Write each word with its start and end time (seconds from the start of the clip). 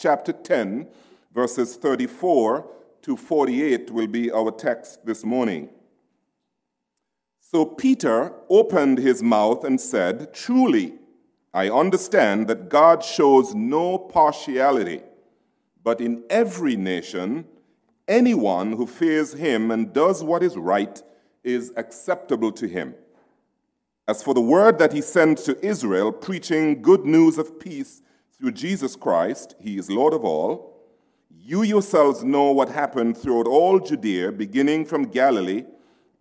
chapter 0.00 0.32
10, 0.32 0.88
verses 1.34 1.76
34 1.76 2.66
to 3.02 3.16
48 3.16 3.90
will 3.90 4.06
be 4.06 4.32
our 4.32 4.50
text 4.50 5.04
this 5.04 5.24
morning. 5.24 5.68
So 7.40 7.66
Peter 7.66 8.32
opened 8.48 8.98
his 8.98 9.22
mouth 9.22 9.64
and 9.64 9.78
said, 9.78 10.32
Truly, 10.32 10.94
I 11.52 11.68
understand 11.68 12.48
that 12.48 12.70
God 12.70 13.04
shows 13.04 13.54
no 13.54 13.98
partiality, 13.98 15.02
but 15.82 16.00
in 16.00 16.22
every 16.30 16.76
nation, 16.76 17.44
anyone 18.08 18.72
who 18.72 18.86
fears 18.86 19.34
him 19.34 19.70
and 19.70 19.92
does 19.92 20.22
what 20.22 20.42
is 20.42 20.56
right 20.56 21.02
is 21.44 21.72
acceptable 21.76 22.52
to 22.52 22.66
him. 22.66 22.94
As 24.08 24.22
for 24.22 24.32
the 24.32 24.40
word 24.40 24.78
that 24.78 24.92
he 24.92 25.02
sent 25.02 25.38
to 25.38 25.62
Israel, 25.64 26.10
preaching 26.10 26.80
good 26.80 27.04
news 27.04 27.36
of 27.36 27.60
peace 27.60 28.00
through 28.40 28.52
Jesus 28.52 28.96
Christ, 28.96 29.54
he 29.60 29.76
is 29.76 29.90
Lord 29.90 30.14
of 30.14 30.24
all, 30.24 30.74
you 31.30 31.62
yourselves 31.62 32.24
know 32.24 32.50
what 32.52 32.70
happened 32.70 33.18
throughout 33.18 33.46
all 33.46 33.78
Judea, 33.78 34.32
beginning 34.32 34.86
from 34.86 35.04
Galilee, 35.04 35.64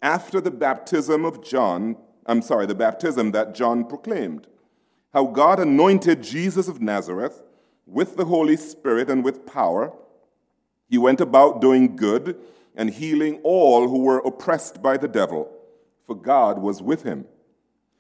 after 0.02 0.42
the 0.42 0.52
baptism 0.52 1.24
of 1.24 1.42
John, 1.42 1.96
I'm 2.26 2.42
sorry, 2.42 2.66
the 2.66 2.76
baptism 2.76 3.32
that 3.32 3.56
John 3.56 3.86
proclaimed 3.86 4.48
how 5.14 5.26
God 5.26 5.60
anointed 5.60 6.22
Jesus 6.22 6.68
of 6.68 6.82
Nazareth 6.82 7.42
with 7.88 8.16
the 8.16 8.26
Holy 8.26 8.56
Spirit 8.56 9.10
and 9.10 9.24
with 9.24 9.46
power. 9.46 9.92
He 10.88 11.00
went 11.00 11.20
about 11.20 11.62
doing 11.62 11.96
good 11.96 12.38
and 12.76 12.92
healing 12.92 13.40
all 13.44 13.88
who 13.88 14.04
were 14.04 14.20
oppressed 14.20 14.84
by 14.84 14.98
the 14.98 15.08
devil, 15.08 15.52
for 16.06 16.16
God 16.16 16.60
was 16.60 16.82
with 16.82 17.02
him. 17.04 17.26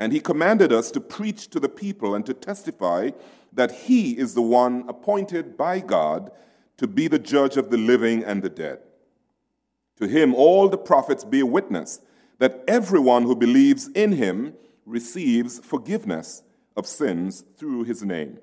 And 0.00 0.12
he 0.12 0.20
commanded 0.20 0.72
us 0.72 0.90
to 0.92 1.00
preach 1.00 1.48
to 1.48 1.60
the 1.60 1.68
people 1.68 2.14
and 2.14 2.26
to 2.26 2.34
testify 2.34 3.10
that 3.52 3.72
he 3.72 4.18
is 4.18 4.34
the 4.34 4.42
one 4.42 4.84
appointed 4.88 5.56
by 5.56 5.80
God 5.80 6.30
to 6.76 6.86
be 6.86 7.06
the 7.08 7.18
judge 7.18 7.56
of 7.56 7.70
the 7.70 7.76
living 7.76 8.24
and 8.24 8.42
the 8.42 8.48
dead. 8.48 8.80
To 9.98 10.08
him, 10.08 10.34
all 10.34 10.68
the 10.68 10.78
prophets 10.78 11.24
bear 11.24 11.46
witness 11.46 12.00
that 12.38 12.64
everyone 12.66 13.22
who 13.22 13.36
believes 13.36 13.88
in 13.88 14.12
him 14.12 14.54
receives 14.84 15.60
forgiveness 15.60 16.42
of 16.76 16.86
sins 16.86 17.44
through 17.56 17.84
his 17.84 18.02
name. 18.02 18.38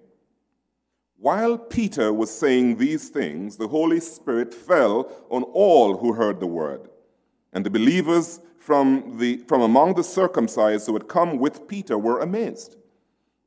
While 1.17 1.57
Peter 1.57 2.11
was 2.11 2.35
saying 2.35 2.77
these 2.77 3.09
things, 3.09 3.57
the 3.57 3.67
Holy 3.67 3.99
Spirit 3.99 4.53
fell 4.53 5.11
on 5.29 5.43
all 5.43 5.97
who 5.97 6.13
heard 6.13 6.39
the 6.39 6.47
word. 6.47 6.89
And 7.53 7.65
the 7.65 7.69
believers 7.69 8.39
from, 8.61 9.17
the, 9.17 9.37
from 9.47 9.61
among 9.61 9.95
the 9.95 10.03
circumcised 10.03 10.87
who 10.87 10.93
had 10.93 11.07
come 11.07 11.37
with 11.37 11.67
Peter 11.67 11.97
were 11.97 12.19
amazed, 12.19 12.77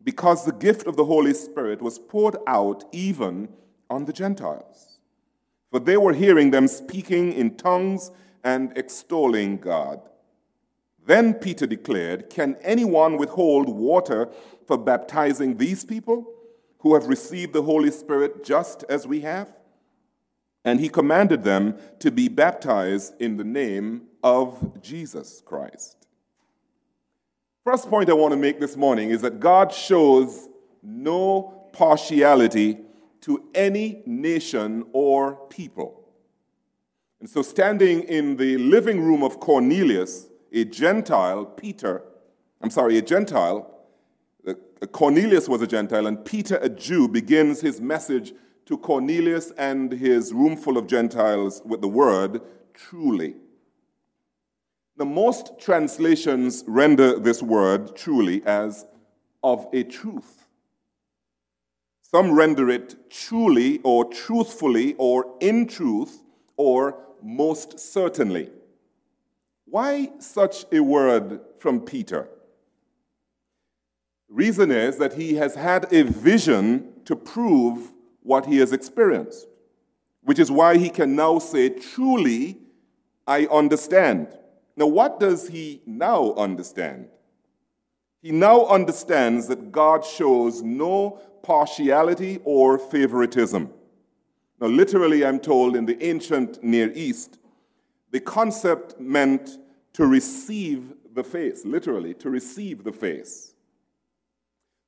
because 0.03 0.45
the 0.45 0.53
gift 0.53 0.87
of 0.87 0.97
the 0.97 1.05
Holy 1.05 1.33
Spirit 1.33 1.81
was 1.81 1.99
poured 1.99 2.37
out 2.47 2.85
even 2.93 3.49
on 3.89 4.05
the 4.05 4.13
Gentiles. 4.13 4.99
For 5.71 5.81
they 5.81 5.97
were 5.97 6.13
hearing 6.13 6.51
them 6.51 6.69
speaking 6.69 7.33
in 7.33 7.57
tongues 7.57 8.11
and 8.43 8.77
extolling 8.77 9.57
God. 9.57 10.01
Then 11.07 11.35
Peter 11.35 11.67
declared, 11.67 12.29
Can 12.31 12.57
anyone 12.63 13.17
withhold 13.17 13.69
water 13.69 14.29
for 14.67 14.77
baptizing 14.77 15.57
these 15.57 15.85
people? 15.85 16.35
who 16.85 16.93
have 16.93 17.07
received 17.07 17.55
the 17.55 17.63
Holy 17.63 17.91
Spirit 17.91 18.45
just 18.45 18.85
as 18.91 19.07
we 19.07 19.21
have? 19.21 19.49
And 20.67 20.79
he 20.81 20.91
commanded 20.91 21.43
them 21.43 21.79
to 22.01 22.11
be 22.11 22.29
baptized 22.29 23.15
in 23.19 23.39
the 23.39 23.45
name 23.45 24.03
of 24.25 24.81
Jesus 24.81 25.43
Christ. 25.45 26.07
First 27.63 27.89
point 27.89 28.09
I 28.09 28.15
want 28.15 28.33
to 28.33 28.39
make 28.39 28.59
this 28.59 28.77
morning 28.77 29.11
is 29.11 29.21
that 29.21 29.39
God 29.39 29.73
shows 29.73 30.49
no 30.83 31.69
partiality 31.75 32.79
to 33.21 33.45
any 33.55 34.03
nation 34.07 34.85
or 34.93 35.37
people. 35.49 36.09
And 37.21 37.29
so, 37.29 37.43
standing 37.43 38.03
in 38.03 38.37
the 38.37 38.57
living 38.59 39.01
room 39.01 39.23
of 39.23 39.41
Cornelius, 39.41 40.29
a 40.53 40.65
Gentile, 40.65 41.45
Peter, 41.45 42.03
I'm 42.63 42.71
sorry, 42.71 42.99
a 42.99 43.03
Gentile, 43.03 43.71
Cornelius 44.93 45.49
was 45.49 45.63
a 45.63 45.67
Gentile, 45.67 46.07
and 46.07 46.25
Peter, 46.25 46.57
a 46.57 46.69
Jew, 46.69 47.09
begins 47.09 47.61
his 47.61 47.81
message 47.81 48.33
to 48.67 48.79
Cornelius 48.79 49.53
and 49.59 49.93
his 49.93 50.33
roomful 50.33 50.79
of 50.79 50.87
Gentiles 50.87 51.63
with 51.65 51.81
the 51.81 51.89
word 51.89 52.41
truly. 52.75 53.37
The 54.97 55.05
most 55.05 55.59
translations 55.59 56.63
render 56.69 57.19
this 57.19 57.43
word 57.43 57.97
truly 57.97 58.43
as 58.47 58.87
of 59.43 59.67
a 59.73 59.83
truth. 59.83 60.47
Some 62.01 62.33
render 62.33 62.71
it 62.71 63.11
truly 63.11 63.81
or 63.83 64.05
truthfully 64.05 64.95
or 64.99 65.35
in 65.41 65.67
truth 65.67 66.23
or 66.57 66.97
most 67.21 67.81
certainly. 67.81 68.51
Why 69.65 70.13
such 70.21 70.65
a 70.71 70.79
word 70.79 71.41
from 71.59 71.81
Peter? 71.81 72.29
The 74.29 74.35
reason 74.35 74.71
is 74.71 74.99
that 74.99 75.15
he 75.15 75.35
has 75.35 75.57
had 75.57 75.93
a 75.93 76.03
vision 76.03 76.93
to 77.07 77.17
prove 77.17 77.93
what 78.23 78.47
he 78.47 78.59
has 78.59 78.73
experienced, 78.73 79.49
which 80.23 80.39
is 80.39 80.53
why 80.53 80.79
he 80.79 80.89
can 80.89 81.17
now 81.17 81.41
say, 81.41 81.69
Truly, 81.69 82.59
I 83.27 83.47
understand. 83.47 84.29
Now, 84.77 84.87
what 84.87 85.21
does 85.21 85.49
he 85.49 85.83
now 85.87 86.35
understand? 86.35 87.09
He 88.23 88.33
now 88.33 88.67
understands 88.67 89.49
that 89.49 89.71
God 89.71 90.05
shows 90.05 90.63
no 90.63 91.21
partiality 91.43 92.41
or 92.45 92.79
favoritism. 92.79 93.71
Now, 94.61 94.67
literally, 94.69 95.25
I'm 95.25 95.39
told 95.39 95.77
in 95.77 95.85
the 95.85 96.03
ancient 96.03 96.63
Near 96.65 96.91
East, 96.95 97.39
the 98.11 98.21
concept 98.21 98.99
meant 98.99 99.59
to 99.93 100.07
receive 100.07 100.95
the 101.13 101.23
face, 101.23 101.65
literally, 101.65 102.15
to 102.15 102.31
receive 102.31 102.83
the 102.83 102.93
face. 102.93 103.55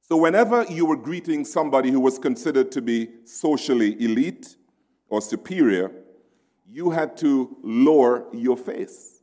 So, 0.01 0.17
whenever 0.17 0.65
you 0.65 0.87
were 0.87 0.97
greeting 0.97 1.45
somebody 1.45 1.91
who 1.91 2.01
was 2.01 2.19
considered 2.19 2.73
to 2.73 2.81
be 2.81 3.09
socially 3.25 4.03
elite 4.03 4.57
or 5.09 5.21
superior, 5.21 5.91
you 6.69 6.91
had 6.91 7.17
to 7.19 7.57
lower 7.63 8.27
your 8.33 8.57
face. 8.57 9.16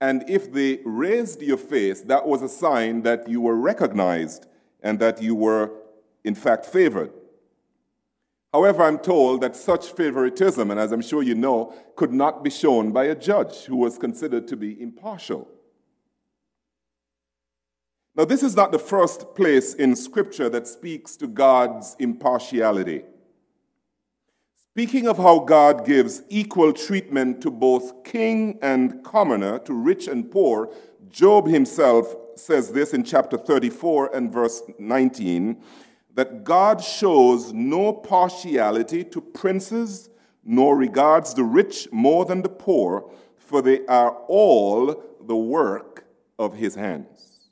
And 0.00 0.28
if 0.28 0.52
they 0.52 0.80
raised 0.84 1.40
your 1.40 1.56
face, 1.56 2.02
that 2.02 2.26
was 2.26 2.42
a 2.42 2.48
sign 2.48 3.02
that 3.02 3.28
you 3.28 3.40
were 3.40 3.56
recognized 3.56 4.46
and 4.82 4.98
that 4.98 5.22
you 5.22 5.34
were, 5.34 5.70
in 6.24 6.34
fact, 6.34 6.66
favored. 6.66 7.12
However, 8.52 8.82
I'm 8.82 8.98
told 8.98 9.40
that 9.40 9.56
such 9.56 9.92
favoritism, 9.92 10.70
and 10.70 10.78
as 10.78 10.92
I'm 10.92 11.02
sure 11.02 11.22
you 11.22 11.34
know, 11.34 11.74
could 11.94 12.12
not 12.12 12.44
be 12.44 12.50
shown 12.50 12.92
by 12.92 13.04
a 13.04 13.14
judge 13.14 13.64
who 13.64 13.76
was 13.76 13.98
considered 13.98 14.48
to 14.48 14.56
be 14.56 14.80
impartial. 14.80 15.48
Now, 18.14 18.24
this 18.24 18.42
is 18.42 18.56
not 18.56 18.72
the 18.72 18.78
first 18.78 19.34
place 19.34 19.74
in 19.74 19.94
Scripture 19.94 20.48
that 20.48 20.66
speaks 20.66 21.16
to 21.16 21.26
God's 21.26 21.96
impartiality. 21.98 23.04
Speaking 24.76 25.08
of 25.08 25.16
how 25.16 25.38
God 25.38 25.86
gives 25.86 26.22
equal 26.28 26.70
treatment 26.70 27.40
to 27.40 27.50
both 27.50 28.04
king 28.04 28.58
and 28.60 29.02
commoner, 29.02 29.58
to 29.60 29.72
rich 29.72 30.06
and 30.06 30.30
poor, 30.30 30.70
Job 31.08 31.46
himself 31.46 32.14
says 32.34 32.72
this 32.72 32.92
in 32.92 33.02
chapter 33.02 33.38
34 33.38 34.14
and 34.14 34.30
verse 34.30 34.60
19 34.78 35.62
that 36.14 36.44
God 36.44 36.84
shows 36.84 37.54
no 37.54 37.90
partiality 37.90 39.02
to 39.04 39.22
princes, 39.22 40.10
nor 40.44 40.76
regards 40.76 41.32
the 41.32 41.44
rich 41.44 41.90
more 41.90 42.26
than 42.26 42.42
the 42.42 42.50
poor, 42.50 43.10
for 43.34 43.62
they 43.62 43.86
are 43.86 44.10
all 44.28 45.02
the 45.22 45.36
work 45.36 46.04
of 46.38 46.54
his 46.54 46.74
hands. 46.74 47.48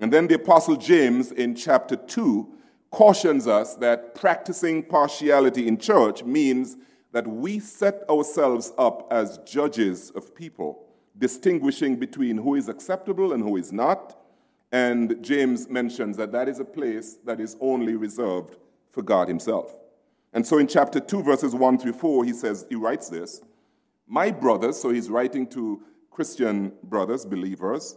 And 0.00 0.12
then 0.12 0.26
the 0.26 0.34
Apostle 0.34 0.74
James 0.74 1.30
in 1.30 1.54
chapter 1.54 1.94
2 1.94 2.56
cautions 2.90 3.46
us 3.46 3.76
that 3.76 4.14
practicing 4.14 4.82
partiality 4.82 5.68
in 5.68 5.78
church 5.78 6.24
means 6.24 6.76
that 7.12 7.26
we 7.26 7.58
set 7.58 8.02
ourselves 8.08 8.72
up 8.78 9.08
as 9.10 9.38
judges 9.38 10.10
of 10.10 10.34
people, 10.34 10.86
distinguishing 11.18 11.96
between 11.96 12.38
who 12.38 12.54
is 12.54 12.68
acceptable 12.68 13.32
and 13.32 13.42
who 13.42 13.56
is 13.56 13.72
not. 13.72 14.16
And 14.72 15.22
James 15.22 15.68
mentions 15.68 16.16
that 16.16 16.32
that 16.32 16.48
is 16.48 16.60
a 16.60 16.64
place 16.64 17.18
that 17.24 17.40
is 17.40 17.56
only 17.60 17.96
reserved 17.96 18.56
for 18.92 19.02
God 19.02 19.28
Himself. 19.28 19.76
And 20.32 20.46
so 20.46 20.58
in 20.58 20.68
chapter 20.68 21.00
2, 21.00 21.22
verses 21.22 21.54
1 21.54 21.78
through 21.78 21.94
4, 21.94 22.24
he 22.24 22.32
says, 22.32 22.66
he 22.68 22.76
writes 22.76 23.08
this 23.08 23.42
My 24.06 24.30
brothers, 24.30 24.80
so 24.80 24.90
he's 24.90 25.10
writing 25.10 25.46
to 25.48 25.82
Christian 26.10 26.72
brothers, 26.84 27.24
believers, 27.24 27.96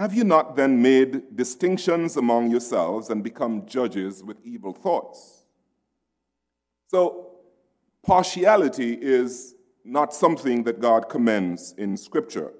have 0.00 0.14
you 0.14 0.24
not 0.24 0.56
then 0.56 0.80
made 0.80 1.36
distinctions 1.36 2.16
among 2.16 2.50
yourselves 2.50 3.10
and 3.10 3.22
become 3.22 3.66
judges 3.66 4.24
with 4.24 4.38
evil 4.42 4.72
thoughts? 4.72 5.44
So, 6.86 7.32
partiality 8.02 8.94
is 8.94 9.54
not 9.84 10.14
something 10.14 10.64
that 10.64 10.80
God 10.80 11.10
commends 11.10 11.74
in 11.76 11.98
Scripture. 11.98 12.54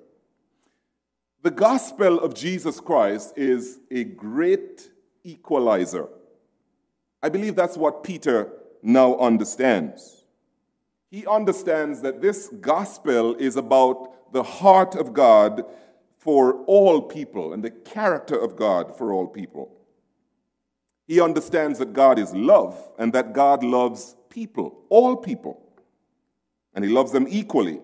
The 1.43 1.51
gospel 1.51 2.21
of 2.21 2.35
Jesus 2.35 2.79
Christ 2.79 3.33
is 3.39 3.79
a 3.91 4.05
great 4.05 4.91
equalizer. 5.25 6.09
I 7.23 7.31
believe 7.31 7.57
that's 7.57 7.79
what 7.79 8.05
Peter 8.05 8.53
now 8.83 9.17
understands. 9.17 10.27
He 11.11 11.27
understands 11.27 12.03
that 12.03 12.21
this 12.21 12.49
gospel 12.61 13.35
is 13.37 13.57
about 13.57 14.31
the 14.35 14.43
heart 14.43 14.95
of 14.95 15.15
God 15.15 15.65
for 16.21 16.63
all 16.65 17.01
people 17.01 17.55
and 17.55 17.65
the 17.65 17.71
character 17.71 18.39
of 18.39 18.55
God 18.55 18.97
for 18.97 19.13
all 19.13 19.27
people. 19.27 19.75
He 21.09 21.21
understands 21.21 21.79
that 21.79 21.95
God 21.95 22.19
is 22.19 22.35
love 22.35 22.77
and 22.99 23.13
that 23.15 23.33
God 23.33 23.65
loves 23.65 24.15
people, 24.29 24.85
all 24.91 25.17
people 25.17 25.67
and 26.75 26.85
he 26.85 26.91
loves 26.91 27.11
them 27.11 27.27
equally. 27.29 27.81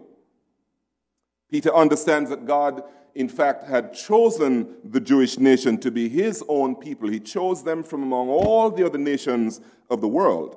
Peter 1.51 1.75
understands 1.75 2.29
that 2.29 2.45
God, 2.45 2.83
in 3.15 3.29
fact, 3.29 3.65
had 3.65 3.95
chosen 3.95 4.77
the 4.85 5.01
Jewish 5.01 5.39
nation 5.39 5.79
to 5.79 5.91
be 5.91 6.09
his 6.09 6.45
own 6.47 6.77
people. 6.77 7.09
He 7.09 7.21
chose 7.21 7.65
them 7.65 7.83
from 7.83 8.03
among 8.03 8.29
all 8.29 8.71
the 8.71 8.85
other 8.85 8.99
nations 8.99 9.61
of 9.89 10.03
the 10.03 10.09
world. 10.09 10.57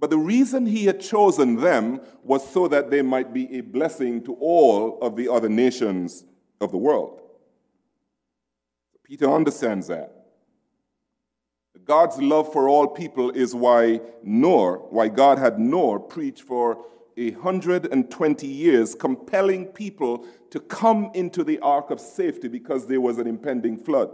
But 0.00 0.10
the 0.10 0.18
reason 0.18 0.66
he 0.66 0.86
had 0.86 1.00
chosen 1.00 1.56
them 1.56 2.00
was 2.22 2.48
so 2.48 2.66
that 2.68 2.90
they 2.90 3.02
might 3.02 3.32
be 3.32 3.56
a 3.56 3.60
blessing 3.60 4.22
to 4.24 4.34
all 4.34 4.98
of 5.00 5.16
the 5.16 5.28
other 5.28 5.48
nations 5.48 6.24
of 6.64 6.72
the 6.72 6.78
world. 6.78 7.20
Peter 9.04 9.30
understands 9.30 9.86
that. 9.86 10.24
God's 11.84 12.16
love 12.18 12.52
for 12.52 12.68
all 12.68 12.86
people 12.88 13.30
is 13.30 13.54
why 13.54 14.00
Noah, 14.22 14.78
why 14.90 15.08
God 15.08 15.38
had 15.38 15.58
Noah 15.58 16.00
preach 16.00 16.42
for 16.42 16.78
120 17.16 18.46
years, 18.46 18.94
compelling 18.94 19.66
people 19.66 20.26
to 20.50 20.60
come 20.60 21.10
into 21.14 21.44
the 21.44 21.58
ark 21.60 21.90
of 21.90 22.00
safety 22.00 22.48
because 22.48 22.86
there 22.86 23.00
was 23.00 23.18
an 23.18 23.26
impending 23.26 23.76
flood. 23.76 24.10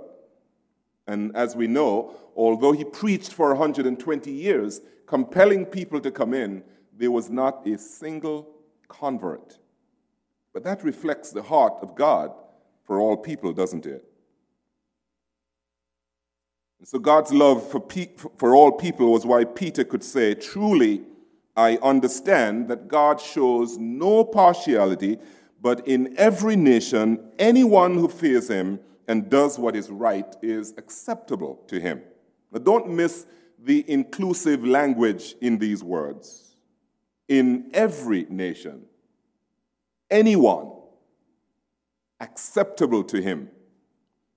And 1.07 1.35
as 1.37 1.57
we 1.57 1.67
know, 1.67 2.15
although 2.37 2.73
he 2.73 2.85
preached 2.85 3.33
for 3.33 3.49
120 3.51 4.31
years, 4.31 4.81
compelling 5.07 5.67
people 5.67 6.01
to 6.01 6.11
come 6.11 6.35
in, 6.35 6.63
there 6.97 7.11
was 7.11 7.31
not 7.31 7.67
a 7.67 7.79
single 7.79 8.49
convert. 8.89 9.59
But 10.53 10.65
that 10.65 10.83
reflects 10.85 11.31
the 11.31 11.43
heart 11.43 11.75
of 11.83 11.95
God 11.95 12.33
for 12.85 13.01
all 13.01 13.17
people, 13.17 13.53
doesn't 13.53 13.87
it? 13.87 14.05
And 16.81 16.89
so 16.89 16.99
God's 16.99 17.33
love 17.33 17.71
for, 17.71 17.79
pe- 17.79 18.17
for 18.39 18.55
all 18.55 18.73
people 18.73 19.13
was 19.13 19.27
why 19.27 19.45
Peter 19.45 19.85
could 19.85 20.03
say, 20.03 20.35
Truly, 20.35 21.03
I 21.57 21.77
understand 21.83 22.69
that 22.69 22.89
God 22.89 23.21
shows 23.21 23.77
no 23.77 24.25
partiality, 24.25 25.19
but 25.61 25.87
in 25.87 26.15
every 26.17 26.57
nation, 26.57 27.33
anyone 27.39 27.95
who 27.95 28.09
fears 28.09 28.49
him 28.49 28.81
and 29.07 29.29
does 29.29 29.59
what 29.59 29.77
is 29.77 29.91
right 29.91 30.35
is 30.41 30.73
acceptable 30.79 31.63
to 31.67 31.79
him. 31.79 32.01
Now, 32.51 32.61
don't 32.61 32.89
miss 32.89 33.27
the 33.59 33.85
inclusive 33.91 34.65
language 34.65 35.35
in 35.41 35.59
these 35.59 35.85
words. 35.85 36.57
In 37.29 37.71
every 37.75 38.25
nation, 38.31 38.87
anyone 40.11 40.73
acceptable 42.21 43.03
to 43.05 43.21
him. 43.21 43.51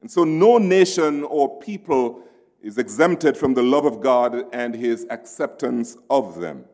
And 0.02 0.10
so, 0.10 0.24
no 0.24 0.58
nation 0.58 1.24
or 1.24 1.60
people 1.60 2.24
is 2.62 2.78
exempted 2.78 3.38
from 3.38 3.54
the 3.54 3.64
love 3.64 3.86
of 3.86 4.02
God 4.02 4.46
and 4.54 4.74
his 4.74 5.06
acceptance 5.10 5.98
of 6.10 6.40
them. 6.40 6.66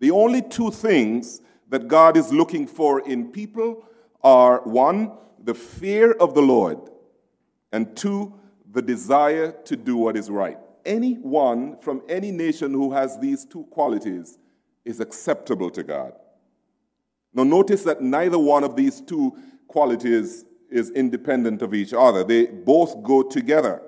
The 0.00 0.10
only 0.10 0.42
two 0.42 0.70
things 0.70 1.40
that 1.68 1.88
God 1.88 2.16
is 2.16 2.32
looking 2.32 2.66
for 2.66 3.00
in 3.00 3.30
people 3.30 3.84
are 4.22 4.60
one, 4.62 5.12
the 5.42 5.54
fear 5.54 6.12
of 6.12 6.34
the 6.34 6.42
Lord, 6.42 6.78
and 7.72 7.96
two, 7.96 8.34
the 8.70 8.82
desire 8.82 9.52
to 9.64 9.76
do 9.76 9.96
what 9.96 10.16
is 10.16 10.30
right. 10.30 10.58
Anyone 10.84 11.78
from 11.80 12.02
any 12.08 12.30
nation 12.30 12.72
who 12.72 12.92
has 12.92 13.18
these 13.18 13.44
two 13.44 13.64
qualities 13.64 14.38
is 14.84 15.00
acceptable 15.00 15.70
to 15.70 15.82
God. 15.82 16.12
Now, 17.34 17.42
notice 17.42 17.82
that 17.82 18.00
neither 18.00 18.38
one 18.38 18.64
of 18.64 18.76
these 18.76 19.00
two 19.00 19.36
qualities 19.66 20.44
is 20.70 20.90
independent 20.90 21.62
of 21.62 21.74
each 21.74 21.92
other, 21.92 22.24
they 22.24 22.46
both 22.46 23.02
go 23.02 23.22
together. 23.22 23.82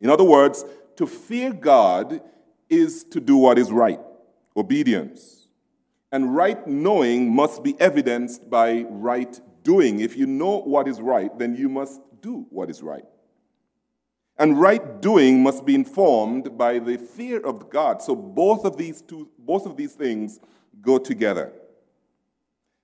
In 0.00 0.10
other 0.10 0.24
words, 0.24 0.64
to 0.96 1.06
fear 1.06 1.52
God 1.52 2.20
is 2.68 3.04
to 3.04 3.20
do 3.20 3.36
what 3.36 3.58
is 3.58 3.70
right 3.70 4.00
obedience. 4.56 5.48
And 6.10 6.34
right 6.34 6.66
knowing 6.66 7.34
must 7.34 7.62
be 7.62 7.78
evidenced 7.80 8.48
by 8.48 8.86
right 8.88 9.38
doing. 9.62 10.00
If 10.00 10.16
you 10.16 10.26
know 10.26 10.60
what 10.60 10.88
is 10.88 11.00
right, 11.00 11.36
then 11.38 11.54
you 11.54 11.68
must 11.68 12.00
do 12.22 12.46
what 12.50 12.70
is 12.70 12.82
right. 12.82 13.04
And 14.38 14.60
right 14.60 15.00
doing 15.00 15.42
must 15.42 15.64
be 15.64 15.74
informed 15.74 16.56
by 16.56 16.78
the 16.78 16.96
fear 16.96 17.40
of 17.40 17.70
God. 17.70 18.02
So 18.02 18.14
both 18.14 18.64
of 18.64 18.76
these 18.76 19.02
two, 19.02 19.28
both 19.38 19.66
of 19.66 19.76
these 19.76 19.92
things 19.92 20.38
go 20.80 20.98
together. 20.98 21.52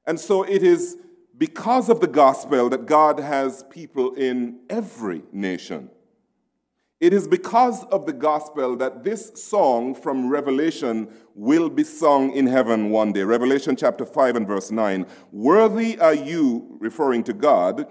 And 0.06 0.18
so 0.18 0.42
it 0.42 0.62
is 0.62 0.96
because 1.38 1.88
of 1.88 2.00
the 2.00 2.06
gospel 2.06 2.68
that 2.70 2.86
God 2.86 3.18
has 3.20 3.64
people 3.70 4.14
in 4.14 4.60
every 4.68 5.22
nation. 5.32 5.90
It 7.00 7.12
is 7.12 7.26
because 7.26 7.82
of 7.86 8.06
the 8.06 8.12
gospel 8.12 8.76
that 8.76 9.02
this 9.02 9.32
song 9.34 9.92
from 9.94 10.28
Revelation 10.28 11.08
will 11.34 11.68
be 11.68 11.82
sung 11.82 12.32
in 12.32 12.46
heaven 12.46 12.90
one 12.90 13.12
day. 13.12 13.24
Revelation 13.24 13.74
chapter 13.74 14.06
5 14.06 14.36
and 14.36 14.46
verse 14.46 14.70
9. 14.70 15.06
Worthy 15.32 15.98
are 15.98 16.14
you, 16.14 16.76
referring 16.78 17.24
to 17.24 17.32
God, 17.32 17.88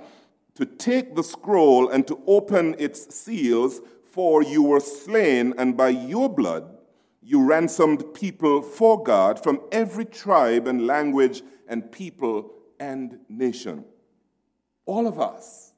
to 0.56 0.66
take 0.66 1.16
the 1.16 1.24
scroll 1.24 1.90
and 1.90 2.08
to 2.08 2.22
open 2.26 2.76
its 2.80 3.14
seals, 3.14 3.82
for 4.06 4.44
you 4.44 4.64
were 4.64 4.80
slain, 4.80 5.54
and 5.58 5.76
by 5.76 5.90
your 5.90 6.30
blood 6.30 6.78
you 7.22 7.44
ransomed 7.44 8.14
people 8.14 8.62
for 8.62 9.02
God 9.02 9.42
from 9.42 9.62
every 9.72 10.06
tribe 10.06 10.68
and 10.68 10.88
language 10.88 11.44
and 11.68 11.92
people 11.92 12.52
and 12.80 13.20
nation. 13.30 13.86
All 14.86 15.08
of 15.08 15.20
us 15.20 15.74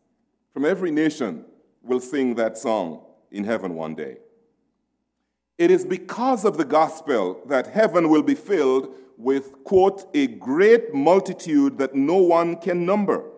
from 0.53 0.65
every 0.65 0.91
nation 0.91 1.45
will 1.81 1.99
sing 1.99 2.35
that 2.35 2.57
song 2.57 3.01
in 3.31 3.43
heaven 3.43 3.75
one 3.75 3.95
day. 3.95 4.17
It 5.57 5.69
is 5.69 5.85
because 5.85 6.45
of 6.45 6.57
the 6.57 6.65
gospel 6.65 7.41
that 7.47 7.67
heaven 7.67 8.09
will 8.09 8.23
be 8.23 8.35
filled 8.35 8.95
with, 9.17 9.63
quote, 9.63 10.09
a 10.13 10.27
great 10.27 10.93
multitude 10.93 11.77
that 11.77 11.93
no 11.93 12.17
one 12.17 12.55
can 12.55 12.85
number 12.85 13.29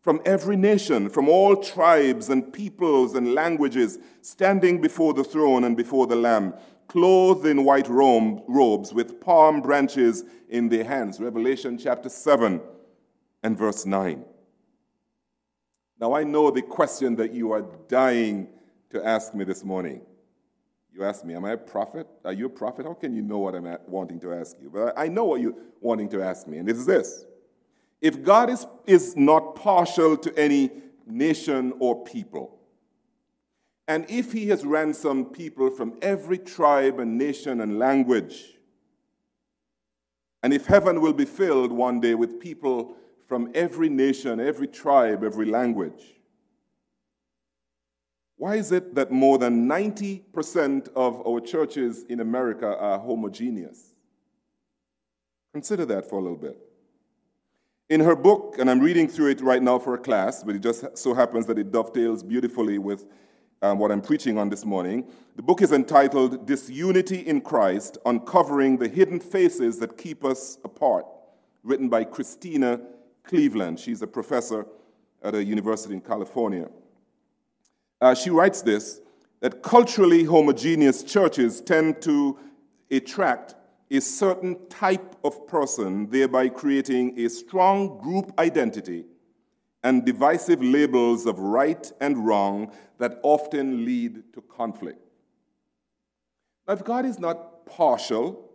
from 0.00 0.20
every 0.24 0.56
nation, 0.56 1.10
from 1.10 1.28
all 1.28 1.56
tribes 1.56 2.30
and 2.30 2.52
peoples 2.52 3.14
and 3.14 3.34
languages, 3.34 3.98
standing 4.22 4.80
before 4.80 5.12
the 5.12 5.24
throne 5.24 5.64
and 5.64 5.76
before 5.76 6.06
the 6.06 6.16
Lamb, 6.16 6.54
clothed 6.90 7.46
in 7.46 7.64
white 7.64 7.88
robes 7.88 8.92
with 8.92 9.20
palm 9.20 9.60
branches 9.60 10.24
in 10.48 10.68
their 10.68 10.82
hands. 10.82 11.20
Revelation 11.20 11.78
chapter 11.78 12.08
7 12.08 12.60
and 13.44 13.56
verse 13.56 13.86
9. 13.86 14.24
Now, 16.00 16.14
I 16.14 16.24
know 16.24 16.50
the 16.50 16.62
question 16.62 17.14
that 17.16 17.32
you 17.32 17.52
are 17.52 17.62
dying 17.86 18.48
to 18.90 19.06
ask 19.06 19.34
me 19.34 19.44
this 19.44 19.62
morning. 19.62 20.00
You 20.92 21.04
ask 21.04 21.24
me, 21.24 21.34
Am 21.34 21.44
I 21.44 21.52
a 21.52 21.56
prophet? 21.56 22.08
Are 22.24 22.32
you 22.32 22.46
a 22.46 22.50
prophet? 22.50 22.86
How 22.86 22.94
can 22.94 23.14
you 23.14 23.22
know 23.22 23.38
what 23.38 23.54
I'm 23.54 23.68
wanting 23.86 24.18
to 24.20 24.32
ask 24.32 24.56
you? 24.60 24.68
But 24.68 24.92
I 24.98 25.06
know 25.06 25.26
what 25.26 25.40
you're 25.40 25.54
wanting 25.80 26.08
to 26.08 26.22
ask 26.22 26.48
me, 26.48 26.58
and 26.58 26.68
it 26.68 26.74
is 26.74 26.86
this. 26.86 27.24
If 28.00 28.24
God 28.24 28.50
is, 28.50 28.66
is 28.86 29.16
not 29.16 29.54
partial 29.54 30.16
to 30.16 30.36
any 30.36 30.70
nation 31.06 31.72
or 31.78 32.02
people, 32.02 32.59
and 33.90 34.08
if 34.08 34.30
he 34.30 34.46
has 34.50 34.64
ransomed 34.64 35.32
people 35.32 35.68
from 35.68 35.98
every 36.00 36.38
tribe 36.38 37.00
and 37.00 37.18
nation 37.18 37.60
and 37.60 37.76
language, 37.76 38.56
and 40.44 40.54
if 40.54 40.66
heaven 40.66 41.00
will 41.00 41.12
be 41.12 41.24
filled 41.24 41.72
one 41.72 41.98
day 41.98 42.14
with 42.14 42.38
people 42.38 42.94
from 43.26 43.50
every 43.52 43.88
nation, 43.88 44.38
every 44.38 44.68
tribe, 44.68 45.24
every 45.24 45.46
language, 45.46 46.02
Why 48.36 48.54
is 48.54 48.70
it 48.72 48.94
that 48.94 49.10
more 49.10 49.38
than 49.38 49.68
90% 49.68 50.88
of 50.94 51.26
our 51.26 51.40
churches 51.40 52.04
in 52.08 52.20
America 52.20 52.68
are 52.78 52.98
homogeneous? 52.98 53.80
Consider 55.52 55.84
that 55.86 56.08
for 56.08 56.20
a 56.20 56.22
little 56.22 56.38
bit. 56.48 56.56
In 57.88 58.00
her 58.00 58.16
book, 58.16 58.54
and 58.60 58.70
I'm 58.70 58.80
reading 58.80 59.08
through 59.08 59.30
it 59.32 59.40
right 59.40 59.62
now 59.62 59.78
for 59.80 59.94
a 59.94 59.98
class, 59.98 60.44
but 60.44 60.54
it 60.54 60.62
just 60.62 60.96
so 60.96 61.12
happens 61.12 61.44
that 61.46 61.58
it 61.58 61.72
dovetails 61.72 62.22
beautifully 62.22 62.78
with 62.78 63.04
um, 63.62 63.78
what 63.78 63.92
I'm 63.92 64.00
preaching 64.00 64.38
on 64.38 64.48
this 64.48 64.64
morning. 64.64 65.06
The 65.36 65.42
book 65.42 65.62
is 65.62 65.72
entitled 65.72 66.46
Disunity 66.46 67.20
in 67.26 67.40
Christ 67.40 67.98
Uncovering 68.06 68.78
the 68.78 68.88
Hidden 68.88 69.20
Forces 69.20 69.78
That 69.78 69.98
Keep 69.98 70.24
Us 70.24 70.58
Apart, 70.64 71.06
written 71.62 71.88
by 71.88 72.04
Christena 72.04 72.80
Cleveland. 73.22 73.78
She's 73.78 74.02
a 74.02 74.06
professor 74.06 74.66
at 75.22 75.34
a 75.34 75.44
university 75.44 75.94
in 75.94 76.00
California. 76.00 76.68
Uh, 78.00 78.14
she 78.14 78.30
writes 78.30 78.62
this 78.62 79.00
that 79.40 79.62
culturally 79.62 80.24
homogeneous 80.24 81.02
churches 81.02 81.60
tend 81.60 82.00
to 82.02 82.38
attract 82.90 83.54
a 83.90 84.00
certain 84.00 84.56
type 84.68 85.16
of 85.24 85.46
person, 85.46 86.08
thereby 86.10 86.48
creating 86.48 87.18
a 87.18 87.28
strong 87.28 87.98
group 87.98 88.32
identity 88.38 89.04
and 89.82 90.04
divisive 90.04 90.62
labels 90.62 91.26
of 91.26 91.38
right 91.38 91.90
and 92.00 92.26
wrong 92.26 92.72
that 92.98 93.18
often 93.22 93.84
lead 93.84 94.32
to 94.34 94.42
conflict. 94.42 95.00
Now, 96.68 96.74
if 96.74 96.84
God 96.84 97.06
is 97.06 97.18
not 97.18 97.66
partial, 97.66 98.50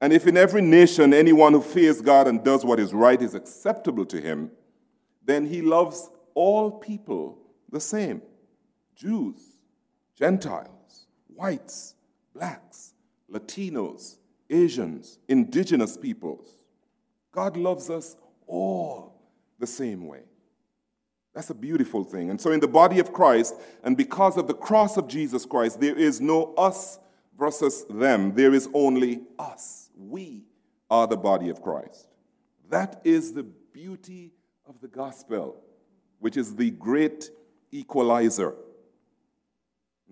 and 0.00 0.12
if 0.12 0.26
in 0.26 0.36
every 0.36 0.62
nation 0.62 1.12
anyone 1.14 1.52
who 1.52 1.62
fears 1.62 2.00
God 2.00 2.26
and 2.26 2.42
does 2.44 2.64
what 2.64 2.80
is 2.80 2.92
right 2.92 3.20
is 3.20 3.34
acceptable 3.34 4.04
to 4.06 4.20
him, 4.20 4.50
then 5.24 5.46
he 5.46 5.62
loves 5.62 6.10
all 6.34 6.70
people 6.70 7.38
the 7.70 7.80
same. 7.80 8.22
Jews, 8.94 9.58
Gentiles, 10.16 11.06
whites, 11.34 11.94
blacks, 12.34 12.94
Latinos, 13.30 14.16
Asians, 14.48 15.18
indigenous 15.28 15.96
peoples. 15.96 16.48
God 17.32 17.56
loves 17.56 17.90
us 17.90 18.16
all 18.46 19.20
the 19.58 19.66
same 19.66 20.06
way. 20.06 20.22
That's 21.36 21.50
a 21.50 21.54
beautiful 21.54 22.02
thing. 22.02 22.30
And 22.30 22.40
so, 22.40 22.50
in 22.50 22.60
the 22.60 22.66
body 22.66 22.98
of 22.98 23.12
Christ, 23.12 23.56
and 23.84 23.94
because 23.94 24.38
of 24.38 24.46
the 24.46 24.54
cross 24.54 24.96
of 24.96 25.06
Jesus 25.06 25.44
Christ, 25.44 25.78
there 25.78 25.94
is 25.94 26.18
no 26.18 26.54
us 26.54 26.98
versus 27.38 27.84
them. 27.90 28.34
There 28.34 28.54
is 28.54 28.70
only 28.72 29.20
us. 29.38 29.90
We 29.98 30.44
are 30.90 31.06
the 31.06 31.18
body 31.18 31.50
of 31.50 31.60
Christ. 31.60 32.08
That 32.70 33.02
is 33.04 33.34
the 33.34 33.42
beauty 33.42 34.32
of 34.66 34.80
the 34.80 34.88
gospel, 34.88 35.62
which 36.20 36.38
is 36.38 36.56
the 36.56 36.70
great 36.70 37.28
equalizer. 37.70 38.54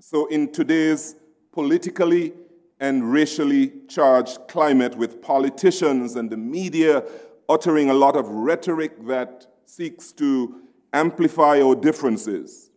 So, 0.00 0.26
in 0.26 0.52
today's 0.52 1.16
politically 1.52 2.34
and 2.80 3.10
racially 3.10 3.72
charged 3.88 4.40
climate, 4.46 4.94
with 4.94 5.22
politicians 5.22 6.16
and 6.16 6.28
the 6.28 6.36
media 6.36 7.02
uttering 7.48 7.88
a 7.88 7.94
lot 7.94 8.14
of 8.14 8.28
rhetoric 8.28 9.06
that 9.06 9.46
seeks 9.64 10.12
to 10.12 10.60
amplify 10.94 11.60
our 11.60 11.74
differences, 11.74 12.70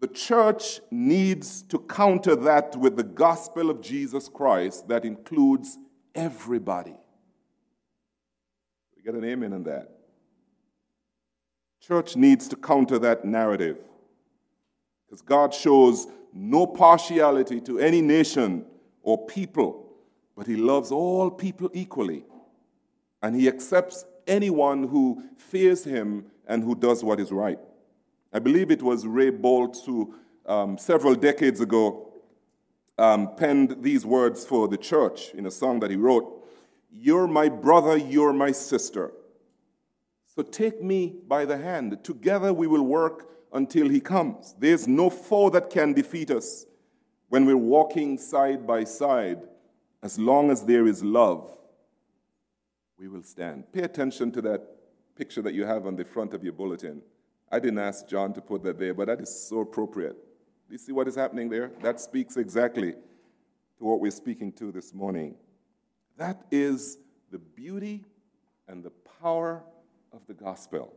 the 0.00 0.06
church 0.08 0.80
needs 0.90 1.62
to 1.62 1.78
counter 1.78 2.36
that 2.36 2.76
with 2.76 2.96
the 2.96 3.02
gospel 3.02 3.70
of 3.70 3.80
Jesus 3.80 4.28
Christ 4.28 4.88
that 4.88 5.04
includes 5.04 5.78
everybody. 6.14 6.96
We 8.96 9.02
get 9.02 9.14
an 9.14 9.24
amen 9.24 9.52
on 9.52 9.64
that. 9.64 9.88
Church 11.80 12.14
needs 12.14 12.46
to 12.48 12.56
counter 12.56 12.98
that 12.98 13.24
narrative 13.24 13.78
because 15.06 15.22
God 15.22 15.52
shows 15.54 16.06
no 16.32 16.66
partiality 16.66 17.60
to 17.62 17.78
any 17.78 18.00
nation 18.00 18.64
or 19.02 19.26
people, 19.26 19.92
but 20.36 20.46
he 20.46 20.56
loves 20.56 20.90
all 20.90 21.30
people 21.30 21.70
equally. 21.74 22.24
And 23.22 23.36
he 23.36 23.48
accepts 23.48 24.04
anyone 24.26 24.88
who 24.88 25.22
fears 25.36 25.84
him 25.84 26.26
and 26.52 26.62
who 26.62 26.74
does 26.74 27.02
what 27.02 27.18
is 27.18 27.32
right. 27.32 27.58
I 28.30 28.38
believe 28.38 28.70
it 28.70 28.82
was 28.82 29.06
Ray 29.06 29.30
Boltz 29.30 29.86
who, 29.86 30.14
um, 30.44 30.76
several 30.76 31.14
decades 31.14 31.62
ago, 31.62 32.12
um, 32.98 33.34
penned 33.36 33.82
these 33.82 34.04
words 34.04 34.44
for 34.44 34.68
the 34.68 34.76
church 34.76 35.32
in 35.32 35.46
a 35.46 35.50
song 35.50 35.80
that 35.80 35.90
he 35.90 35.96
wrote 35.96 36.46
You're 36.90 37.26
my 37.26 37.48
brother, 37.48 37.96
you're 37.96 38.34
my 38.34 38.52
sister. 38.52 39.12
So 40.26 40.42
take 40.42 40.82
me 40.82 41.14
by 41.26 41.46
the 41.46 41.56
hand. 41.56 42.04
Together 42.04 42.52
we 42.52 42.66
will 42.66 42.84
work 42.84 43.30
until 43.54 43.88
he 43.88 44.00
comes. 44.00 44.54
There's 44.58 44.86
no 44.86 45.08
foe 45.08 45.48
that 45.50 45.70
can 45.70 45.94
defeat 45.94 46.30
us 46.30 46.66
when 47.30 47.46
we're 47.46 47.56
walking 47.56 48.18
side 48.18 48.66
by 48.66 48.84
side. 48.84 49.40
As 50.02 50.18
long 50.18 50.50
as 50.50 50.64
there 50.64 50.86
is 50.86 51.02
love, 51.02 51.50
we 52.98 53.08
will 53.08 53.22
stand. 53.22 53.72
Pay 53.72 53.82
attention 53.82 54.30
to 54.32 54.42
that 54.42 54.71
picture 55.16 55.42
that 55.42 55.54
you 55.54 55.64
have 55.64 55.86
on 55.86 55.96
the 55.96 56.04
front 56.04 56.34
of 56.34 56.42
your 56.42 56.52
bulletin. 56.52 57.02
I 57.50 57.58
didn't 57.58 57.78
ask 57.78 58.08
John 58.08 58.32
to 58.34 58.40
put 58.40 58.62
that 58.64 58.78
there, 58.78 58.94
but 58.94 59.06
that 59.06 59.20
is 59.20 59.48
so 59.48 59.60
appropriate. 59.60 60.16
Do 60.68 60.72
you 60.72 60.78
see 60.78 60.92
what 60.92 61.06
is 61.06 61.14
happening 61.14 61.50
there? 61.50 61.70
That 61.82 62.00
speaks 62.00 62.36
exactly 62.36 62.92
to 62.92 63.84
what 63.84 64.00
we're 64.00 64.10
speaking 64.10 64.52
to 64.52 64.72
this 64.72 64.94
morning. 64.94 65.34
That 66.16 66.42
is 66.50 66.98
the 67.30 67.38
beauty 67.38 68.04
and 68.68 68.82
the 68.82 68.92
power 69.20 69.62
of 70.12 70.26
the 70.26 70.34
gospel. 70.34 70.94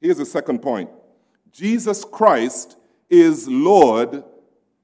Here's 0.00 0.18
the 0.18 0.26
second 0.26 0.60
point 0.60 0.90
Jesus 1.50 2.04
Christ 2.04 2.76
is 3.10 3.48
Lord 3.48 4.22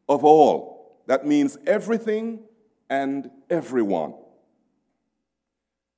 of 0.09 0.25
all. 0.25 1.00
That 1.07 1.26
means 1.26 1.59
everything 1.66 2.40
and 2.88 3.30
everyone. 3.49 4.14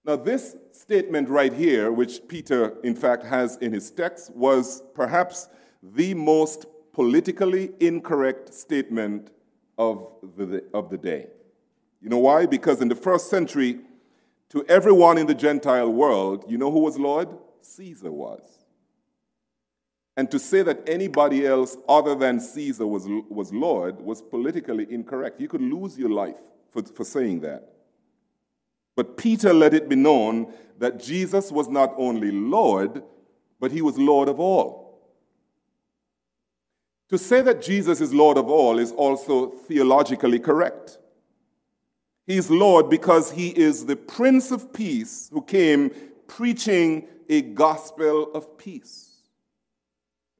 Now, 0.04 0.16
this 0.16 0.56
statement 0.72 1.28
right 1.28 1.52
here, 1.52 1.92
which 1.92 2.26
Peter, 2.26 2.74
in 2.82 2.96
fact, 2.96 3.24
has 3.24 3.56
in 3.58 3.72
his 3.72 3.90
text, 3.90 4.34
was 4.34 4.82
perhaps 4.94 5.48
the 5.82 6.14
most 6.14 6.66
politically 6.92 7.70
incorrect 7.78 8.52
statement 8.52 9.30
of 9.78 10.08
the, 10.36 10.64
of 10.74 10.90
the 10.90 10.98
day. 10.98 11.28
You 12.00 12.08
know 12.08 12.18
why? 12.18 12.46
Because 12.46 12.80
in 12.80 12.88
the 12.88 12.96
first 12.96 13.30
century, 13.30 13.78
to 14.50 14.64
everyone 14.68 15.18
in 15.18 15.26
the 15.26 15.34
Gentile 15.34 15.90
world, 15.90 16.44
you 16.48 16.58
know 16.58 16.70
who 16.70 16.80
was 16.80 16.98
Lord? 16.98 17.28
Caesar 17.62 18.10
was. 18.10 18.42
And 20.16 20.30
to 20.30 20.38
say 20.38 20.62
that 20.62 20.86
anybody 20.86 21.46
else 21.46 21.76
other 21.88 22.14
than 22.14 22.38
Caesar 22.40 22.86
was, 22.86 23.06
was 23.30 23.52
Lord 23.52 24.00
was 24.00 24.20
politically 24.20 24.86
incorrect. 24.90 25.40
You 25.40 25.48
could 25.48 25.62
lose 25.62 25.96
your 25.96 26.10
life 26.10 26.36
for, 26.70 26.82
for 26.82 27.04
saying 27.04 27.40
that. 27.40 27.72
But 28.96 29.16
Peter 29.16 29.52
let 29.54 29.74
it 29.74 29.88
be 29.88 29.96
known 29.96 30.52
that 30.78 31.02
Jesus 31.02 31.50
was 31.50 31.68
not 31.68 31.94
only 31.96 32.30
Lord, 32.30 33.02
but 33.60 33.72
he 33.72 33.82
was 33.82 33.96
Lord 33.96 34.28
of 34.28 34.40
all. 34.40 34.82
To 37.08 37.18
say 37.18 37.42
that 37.42 37.62
Jesus 37.62 38.00
is 38.00 38.14
Lord 38.14 38.38
of 38.38 38.48
all 38.48 38.78
is 38.78 38.92
also 38.92 39.50
theologically 39.50 40.38
correct. 40.38 40.98
He's 42.26 42.50
Lord 42.50 42.88
because 42.88 43.32
he 43.32 43.48
is 43.48 43.86
the 43.86 43.96
Prince 43.96 44.50
of 44.50 44.72
Peace 44.72 45.28
who 45.32 45.42
came 45.42 45.90
preaching 46.26 47.06
a 47.28 47.42
gospel 47.42 48.32
of 48.32 48.56
peace. 48.56 49.10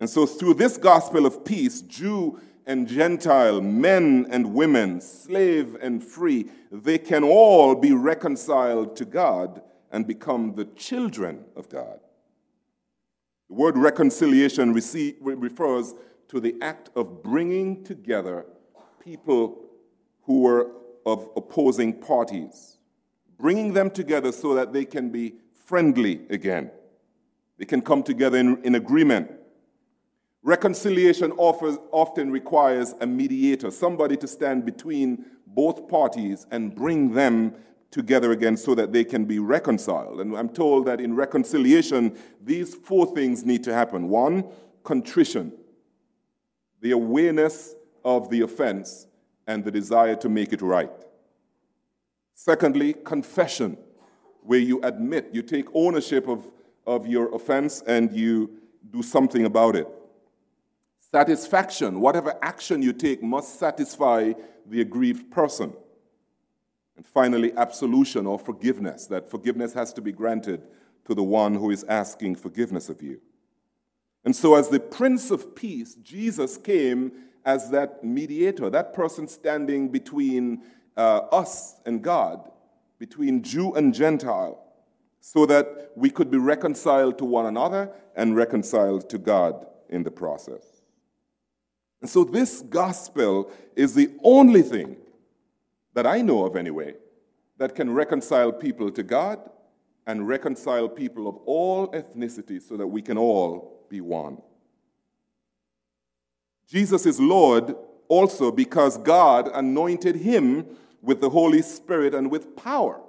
And 0.00 0.08
so, 0.08 0.26
through 0.26 0.54
this 0.54 0.76
gospel 0.76 1.26
of 1.26 1.44
peace, 1.44 1.80
Jew 1.82 2.40
and 2.66 2.86
Gentile, 2.86 3.60
men 3.60 4.26
and 4.30 4.54
women, 4.54 5.00
slave 5.00 5.76
and 5.80 6.02
free, 6.02 6.46
they 6.70 6.98
can 6.98 7.24
all 7.24 7.74
be 7.74 7.92
reconciled 7.92 8.96
to 8.96 9.04
God 9.04 9.62
and 9.90 10.06
become 10.06 10.54
the 10.54 10.64
children 10.64 11.44
of 11.56 11.68
God. 11.68 12.00
The 13.48 13.54
word 13.54 13.76
reconciliation 13.76 14.72
refers 14.72 15.94
to 16.28 16.40
the 16.40 16.56
act 16.62 16.90
of 16.96 17.22
bringing 17.22 17.84
together 17.84 18.46
people 19.02 19.64
who 20.22 20.40
were 20.40 20.70
of 21.04 21.28
opposing 21.36 21.92
parties, 22.00 22.78
bringing 23.38 23.72
them 23.72 23.90
together 23.90 24.32
so 24.32 24.54
that 24.54 24.72
they 24.72 24.84
can 24.84 25.10
be 25.10 25.34
friendly 25.66 26.20
again. 26.30 26.70
They 27.58 27.64
can 27.64 27.82
come 27.82 28.02
together 28.02 28.38
in, 28.38 28.62
in 28.62 28.76
agreement 28.76 29.30
Reconciliation 30.44 31.32
offers, 31.32 31.78
often 31.92 32.30
requires 32.30 32.94
a 33.00 33.06
mediator, 33.06 33.70
somebody 33.70 34.16
to 34.16 34.26
stand 34.26 34.64
between 34.64 35.24
both 35.46 35.88
parties 35.88 36.46
and 36.50 36.74
bring 36.74 37.12
them 37.12 37.54
together 37.92 38.32
again 38.32 38.56
so 38.56 38.74
that 38.74 38.92
they 38.92 39.04
can 39.04 39.24
be 39.24 39.38
reconciled. 39.38 40.20
And 40.20 40.36
I'm 40.36 40.48
told 40.48 40.86
that 40.86 41.00
in 41.00 41.14
reconciliation, 41.14 42.18
these 42.42 42.74
four 42.74 43.06
things 43.14 43.44
need 43.44 43.62
to 43.64 43.72
happen. 43.72 44.08
One, 44.08 44.44
contrition, 44.82 45.52
the 46.80 46.90
awareness 46.90 47.76
of 48.04 48.28
the 48.30 48.40
offense 48.40 49.06
and 49.46 49.64
the 49.64 49.70
desire 49.70 50.16
to 50.16 50.28
make 50.28 50.52
it 50.52 50.62
right. 50.62 50.90
Secondly, 52.34 52.94
confession, 52.94 53.76
where 54.42 54.58
you 54.58 54.80
admit, 54.82 55.28
you 55.32 55.42
take 55.42 55.66
ownership 55.74 56.26
of, 56.26 56.50
of 56.84 57.06
your 57.06 57.32
offense 57.32 57.82
and 57.86 58.10
you 58.12 58.58
do 58.90 59.02
something 59.02 59.44
about 59.44 59.76
it. 59.76 59.86
Satisfaction, 61.12 62.00
whatever 62.00 62.38
action 62.40 62.80
you 62.80 62.94
take, 62.94 63.22
must 63.22 63.58
satisfy 63.58 64.32
the 64.66 64.80
aggrieved 64.80 65.30
person. 65.30 65.74
And 66.96 67.06
finally, 67.06 67.52
absolution 67.54 68.26
or 68.26 68.38
forgiveness, 68.38 69.06
that 69.08 69.30
forgiveness 69.30 69.74
has 69.74 69.92
to 69.92 70.00
be 70.00 70.12
granted 70.12 70.62
to 71.04 71.14
the 71.14 71.22
one 71.22 71.54
who 71.54 71.70
is 71.70 71.84
asking 71.84 72.36
forgiveness 72.36 72.88
of 72.88 73.02
you. 73.02 73.20
And 74.24 74.34
so, 74.34 74.54
as 74.54 74.68
the 74.68 74.80
Prince 74.80 75.30
of 75.30 75.54
Peace, 75.54 75.96
Jesus 75.96 76.56
came 76.56 77.12
as 77.44 77.70
that 77.70 78.02
mediator, 78.02 78.70
that 78.70 78.94
person 78.94 79.28
standing 79.28 79.90
between 79.90 80.62
uh, 80.96 81.18
us 81.32 81.76
and 81.84 82.02
God, 82.02 82.50
between 82.98 83.42
Jew 83.42 83.74
and 83.74 83.92
Gentile, 83.92 84.64
so 85.20 85.44
that 85.44 85.90
we 85.94 86.08
could 86.08 86.30
be 86.30 86.38
reconciled 86.38 87.18
to 87.18 87.26
one 87.26 87.46
another 87.46 87.90
and 88.16 88.34
reconciled 88.34 89.10
to 89.10 89.18
God 89.18 89.66
in 89.90 90.04
the 90.04 90.10
process. 90.10 90.71
And 92.02 92.10
so, 92.10 92.24
this 92.24 92.62
gospel 92.62 93.50
is 93.76 93.94
the 93.94 94.10
only 94.24 94.62
thing 94.62 94.96
that 95.94 96.06
I 96.06 96.20
know 96.20 96.44
of, 96.44 96.56
anyway, 96.56 96.94
that 97.58 97.76
can 97.76 97.94
reconcile 97.94 98.52
people 98.52 98.90
to 98.90 99.04
God 99.04 99.38
and 100.06 100.26
reconcile 100.26 100.88
people 100.88 101.28
of 101.28 101.36
all 101.46 101.88
ethnicities 101.92 102.62
so 102.62 102.76
that 102.76 102.88
we 102.88 103.02
can 103.02 103.16
all 103.16 103.86
be 103.88 104.00
one. 104.00 104.38
Jesus 106.66 107.06
is 107.06 107.20
Lord 107.20 107.76
also 108.08 108.50
because 108.50 108.98
God 108.98 109.48
anointed 109.54 110.16
him 110.16 110.66
with 111.02 111.20
the 111.20 111.30
Holy 111.30 111.62
Spirit 111.62 112.14
and 112.14 112.30
with 112.30 112.56
power, 112.56 113.00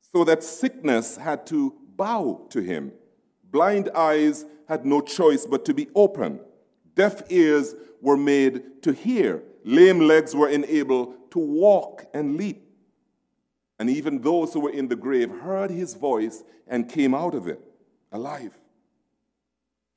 so 0.00 0.24
that 0.24 0.42
sickness 0.42 1.16
had 1.16 1.46
to 1.46 1.74
bow 1.96 2.46
to 2.50 2.60
him. 2.60 2.92
Blind 3.50 3.88
eyes 3.94 4.44
had 4.68 4.84
no 4.84 5.00
choice 5.00 5.46
but 5.46 5.64
to 5.64 5.72
be 5.72 5.88
open. 5.94 6.40
Deaf 6.94 7.22
ears 7.30 7.74
were 8.00 8.16
made 8.16 8.82
to 8.82 8.92
hear. 8.92 9.42
Lame 9.64 10.00
legs 10.00 10.34
were 10.34 10.48
enabled 10.48 11.30
to 11.30 11.38
walk 11.38 12.04
and 12.12 12.36
leap. 12.36 12.62
And 13.78 13.90
even 13.90 14.20
those 14.20 14.52
who 14.52 14.60
were 14.60 14.70
in 14.70 14.88
the 14.88 14.96
grave 14.96 15.30
heard 15.30 15.70
his 15.70 15.94
voice 15.94 16.44
and 16.68 16.88
came 16.88 17.14
out 17.14 17.34
of 17.34 17.48
it 17.48 17.60
alive. 18.12 18.56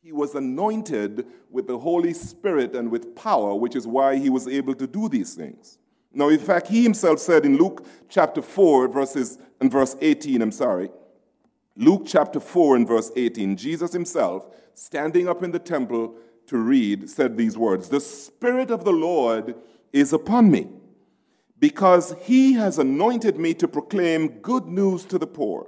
He 0.01 0.11
was 0.11 0.35
anointed 0.35 1.27
with 1.51 1.67
the 1.67 1.77
Holy 1.77 2.13
Spirit 2.13 2.75
and 2.75 2.89
with 2.89 3.15
power, 3.15 3.53
which 3.55 3.75
is 3.75 3.85
why 3.85 4.15
he 4.15 4.29
was 4.29 4.47
able 4.47 4.73
to 4.75 4.87
do 4.87 5.09
these 5.09 5.35
things. 5.35 5.77
Now, 6.13 6.29
in 6.29 6.39
fact, 6.39 6.67
he 6.67 6.81
himself 6.81 7.19
said 7.19 7.45
in 7.45 7.57
Luke 7.57 7.85
chapter 8.09 8.41
4, 8.41 8.87
verses 8.87 9.37
and 9.59 9.71
verse 9.71 9.95
18, 10.01 10.41
I'm 10.41 10.51
sorry. 10.51 10.89
Luke 11.75 12.03
chapter 12.05 12.39
4 12.39 12.77
and 12.77 12.87
verse 12.87 13.11
18, 13.15 13.55
Jesus 13.57 13.93
himself, 13.93 14.47
standing 14.73 15.27
up 15.27 15.43
in 15.43 15.51
the 15.51 15.59
temple 15.59 16.15
to 16.47 16.57
read, 16.57 17.09
said 17.09 17.37
these 17.37 17.57
words 17.57 17.89
The 17.89 18.01
Spirit 18.01 18.71
of 18.71 18.83
the 18.83 18.91
Lord 18.91 19.55
is 19.93 20.13
upon 20.13 20.51
me 20.51 20.67
because 21.59 22.15
he 22.21 22.53
has 22.53 22.77
anointed 22.77 23.37
me 23.37 23.53
to 23.55 23.67
proclaim 23.67 24.39
good 24.39 24.65
news 24.65 25.05
to 25.05 25.17
the 25.17 25.27
poor. 25.27 25.67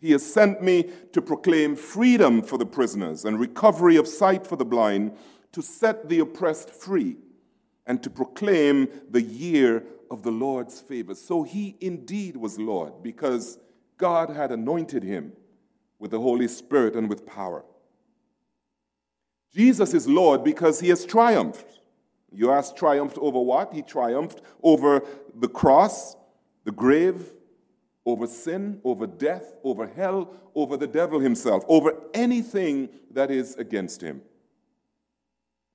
He 0.00 0.12
has 0.12 0.24
sent 0.24 0.62
me 0.62 0.90
to 1.12 1.20
proclaim 1.20 1.76
freedom 1.76 2.42
for 2.42 2.56
the 2.56 2.66
prisoners 2.66 3.24
and 3.24 3.38
recovery 3.38 3.96
of 3.96 4.08
sight 4.08 4.46
for 4.46 4.56
the 4.56 4.64
blind, 4.64 5.12
to 5.52 5.62
set 5.62 6.08
the 6.08 6.20
oppressed 6.20 6.70
free, 6.70 7.16
and 7.86 8.02
to 8.02 8.08
proclaim 8.08 8.88
the 9.10 9.20
year 9.20 9.84
of 10.10 10.22
the 10.22 10.30
Lord's 10.30 10.80
favor. 10.80 11.14
So 11.14 11.42
he 11.42 11.76
indeed 11.80 12.36
was 12.36 12.58
Lord 12.58 13.02
because 13.02 13.58
God 13.98 14.30
had 14.30 14.52
anointed 14.52 15.02
him 15.02 15.32
with 15.98 16.12
the 16.12 16.20
Holy 16.20 16.48
Spirit 16.48 16.94
and 16.94 17.08
with 17.08 17.26
power. 17.26 17.64
Jesus 19.54 19.94
is 19.94 20.06
Lord 20.06 20.44
because 20.44 20.80
he 20.80 20.88
has 20.88 21.04
triumphed. 21.04 21.80
You 22.32 22.52
ask, 22.52 22.76
triumphed 22.76 23.18
over 23.18 23.40
what? 23.40 23.72
He 23.72 23.82
triumphed 23.82 24.40
over 24.62 25.02
the 25.34 25.48
cross, 25.48 26.16
the 26.64 26.72
grave, 26.72 27.32
over 28.06 28.26
sin, 28.26 28.80
over 28.84 29.06
death, 29.06 29.56
over 29.64 29.86
hell, 29.86 30.34
over 30.54 30.76
the 30.76 30.86
devil 30.86 31.20
himself, 31.20 31.64
over 31.68 31.94
anything 32.14 32.88
that 33.10 33.30
is 33.30 33.54
against 33.56 34.00
him. 34.00 34.22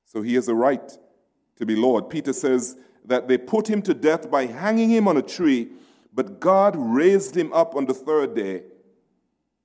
So 0.06 0.22
he 0.22 0.36
has 0.36 0.48
a 0.48 0.56
right 0.56 0.98
to 1.58 1.66
be 1.66 1.76
Lord. 1.76 2.10
Peter 2.10 2.34
says 2.34 2.78
that 3.06 3.28
they 3.28 3.38
put 3.38 3.70
him 3.70 3.82
to 3.84 3.94
death 3.94 4.30
by 4.32 4.46
hanging 4.46 4.90
him 4.90 5.08
on 5.08 5.18
a 5.18 5.22
tree, 5.22 5.70
but 6.14 6.40
God 6.40 6.76
raised 6.78 7.36
him 7.36 7.52
up 7.54 7.76
on 7.76 7.86
the 7.86 7.94
third 7.94 8.36
day 8.36 8.64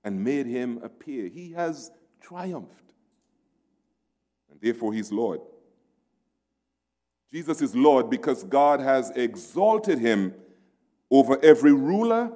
and 0.03 0.25
made 0.25 0.46
him 0.46 0.81
appear. 0.83 1.29
He 1.29 1.53
has 1.53 1.90
triumphed, 2.20 2.89
therefore 4.61 4.92
he's 4.92 5.12
Lord. 5.12 5.40
Jesus 7.33 7.62
is 7.62 7.75
Lord 7.75 8.11
because 8.11 8.42
God 8.44 8.81
has 8.81 9.11
exalted 9.11 9.99
him 9.99 10.35
over 11.11 11.42
every 11.42 11.73
ruler, 11.73 12.33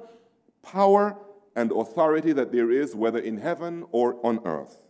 power, 0.61 1.17
and 1.55 1.71
authority 1.71 2.33
that 2.33 2.51
there 2.51 2.71
is, 2.71 2.95
whether 2.95 3.19
in 3.19 3.37
heaven 3.37 3.85
or 3.91 4.17
on 4.25 4.39
earth. 4.45 4.81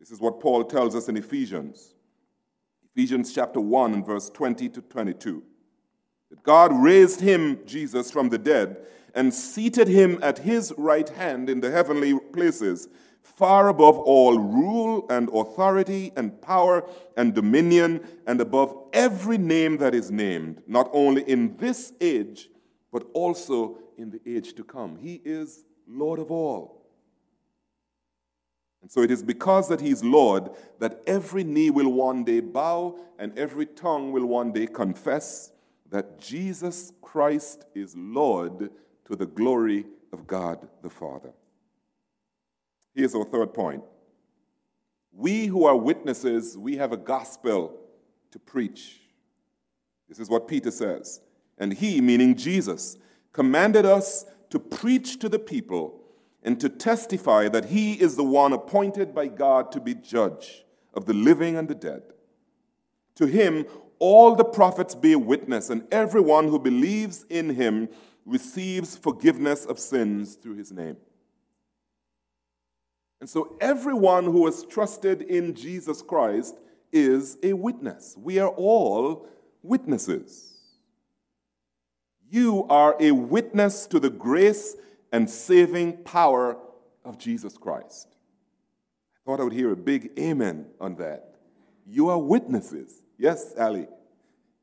This 0.00 0.10
is 0.10 0.20
what 0.20 0.40
Paul 0.40 0.64
tells 0.64 0.94
us 0.94 1.08
in 1.08 1.16
Ephesians. 1.16 1.94
Ephesians 2.94 3.32
chapter 3.32 3.60
1 3.60 3.94
and 3.94 4.06
verse 4.06 4.30
20 4.30 4.68
to 4.70 4.82
22. 4.82 5.42
That 6.30 6.42
God 6.42 6.72
raised 6.72 7.20
him, 7.20 7.60
Jesus, 7.66 8.10
from 8.10 8.28
the 8.28 8.38
dead 8.38 8.78
and 9.14 9.32
seated 9.32 9.88
him 9.88 10.18
at 10.22 10.38
his 10.38 10.72
right 10.76 11.08
hand 11.08 11.48
in 11.48 11.60
the 11.60 11.70
heavenly 11.70 12.18
places 12.18 12.88
far 13.24 13.68
above 13.68 13.98
all 13.98 14.38
rule 14.38 15.06
and 15.10 15.28
authority 15.32 16.12
and 16.16 16.40
power 16.40 16.88
and 17.16 17.34
dominion, 17.34 18.06
and 18.26 18.40
above 18.40 18.76
every 18.92 19.38
name 19.38 19.78
that 19.78 19.94
is 19.94 20.10
named, 20.10 20.62
not 20.66 20.88
only 20.92 21.22
in 21.22 21.56
this 21.56 21.92
age, 22.00 22.48
but 22.92 23.04
also 23.12 23.78
in 23.96 24.10
the 24.10 24.20
age 24.26 24.54
to 24.54 24.62
come. 24.62 24.96
He 24.96 25.20
is 25.24 25.64
Lord 25.88 26.20
of 26.20 26.30
all. 26.30 26.82
And 28.82 28.90
so 28.90 29.00
it 29.00 29.10
is 29.10 29.22
because 29.22 29.68
that 29.68 29.80
He's 29.80 30.04
Lord 30.04 30.50
that 30.78 31.02
every 31.06 31.42
knee 31.42 31.70
will 31.70 31.90
one 31.90 32.22
day 32.22 32.40
bow 32.40 32.98
and 33.18 33.36
every 33.38 33.64
tongue 33.64 34.12
will 34.12 34.26
one 34.26 34.52
day 34.52 34.66
confess 34.66 35.52
that 35.90 36.20
Jesus 36.20 36.92
Christ 37.00 37.64
is 37.74 37.96
Lord 37.96 38.70
to 39.06 39.16
the 39.16 39.26
glory 39.26 39.86
of 40.12 40.26
God 40.26 40.68
the 40.82 40.90
Father. 40.90 41.32
Here's 42.94 43.14
our 43.14 43.24
third 43.24 43.52
point. 43.52 43.82
We 45.12 45.46
who 45.46 45.64
are 45.64 45.76
witnesses, 45.76 46.56
we 46.56 46.76
have 46.76 46.92
a 46.92 46.96
gospel 46.96 47.78
to 48.30 48.38
preach. 48.38 49.00
This 50.08 50.18
is 50.18 50.28
what 50.28 50.48
Peter 50.48 50.70
says. 50.70 51.20
And 51.58 51.72
he, 51.72 52.00
meaning 52.00 52.34
Jesus, 52.34 52.98
commanded 53.32 53.84
us 53.84 54.24
to 54.50 54.58
preach 54.58 55.18
to 55.20 55.28
the 55.28 55.38
people 55.38 56.00
and 56.42 56.60
to 56.60 56.68
testify 56.68 57.48
that 57.48 57.66
he 57.66 57.94
is 57.94 58.16
the 58.16 58.24
one 58.24 58.52
appointed 58.52 59.14
by 59.14 59.28
God 59.28 59.72
to 59.72 59.80
be 59.80 59.94
judge 59.94 60.64
of 60.92 61.06
the 61.06 61.14
living 61.14 61.56
and 61.56 61.68
the 61.68 61.74
dead. 61.74 62.02
To 63.16 63.26
him, 63.26 63.66
all 63.98 64.34
the 64.34 64.44
prophets 64.44 64.94
bear 64.94 65.18
witness, 65.18 65.70
and 65.70 65.86
everyone 65.90 66.48
who 66.48 66.58
believes 66.58 67.24
in 67.30 67.50
him 67.50 67.88
receives 68.26 68.96
forgiveness 68.96 69.64
of 69.64 69.78
sins 69.78 70.34
through 70.34 70.56
his 70.56 70.72
name. 70.72 70.96
And 73.24 73.30
so 73.30 73.56
everyone 73.58 74.24
who 74.24 74.44
has 74.44 74.66
trusted 74.66 75.22
in 75.22 75.54
Jesus 75.54 76.02
Christ 76.02 76.58
is 76.92 77.38
a 77.42 77.54
witness. 77.54 78.14
We 78.18 78.38
are 78.38 78.50
all 78.50 79.26
witnesses. 79.62 80.58
You 82.28 82.66
are 82.68 82.94
a 83.00 83.12
witness 83.12 83.86
to 83.86 83.98
the 83.98 84.10
grace 84.10 84.76
and 85.10 85.30
saving 85.30 86.02
power 86.04 86.58
of 87.02 87.16
Jesus 87.16 87.56
Christ. 87.56 88.08
I 89.16 89.18
thought 89.24 89.40
I 89.40 89.44
would 89.44 89.54
hear 89.54 89.72
a 89.72 89.76
big 89.76 90.10
amen 90.18 90.66
on 90.78 90.96
that. 90.96 91.36
You 91.86 92.10
are 92.10 92.18
witnesses. 92.18 93.04
Yes, 93.16 93.54
Ali. 93.58 93.88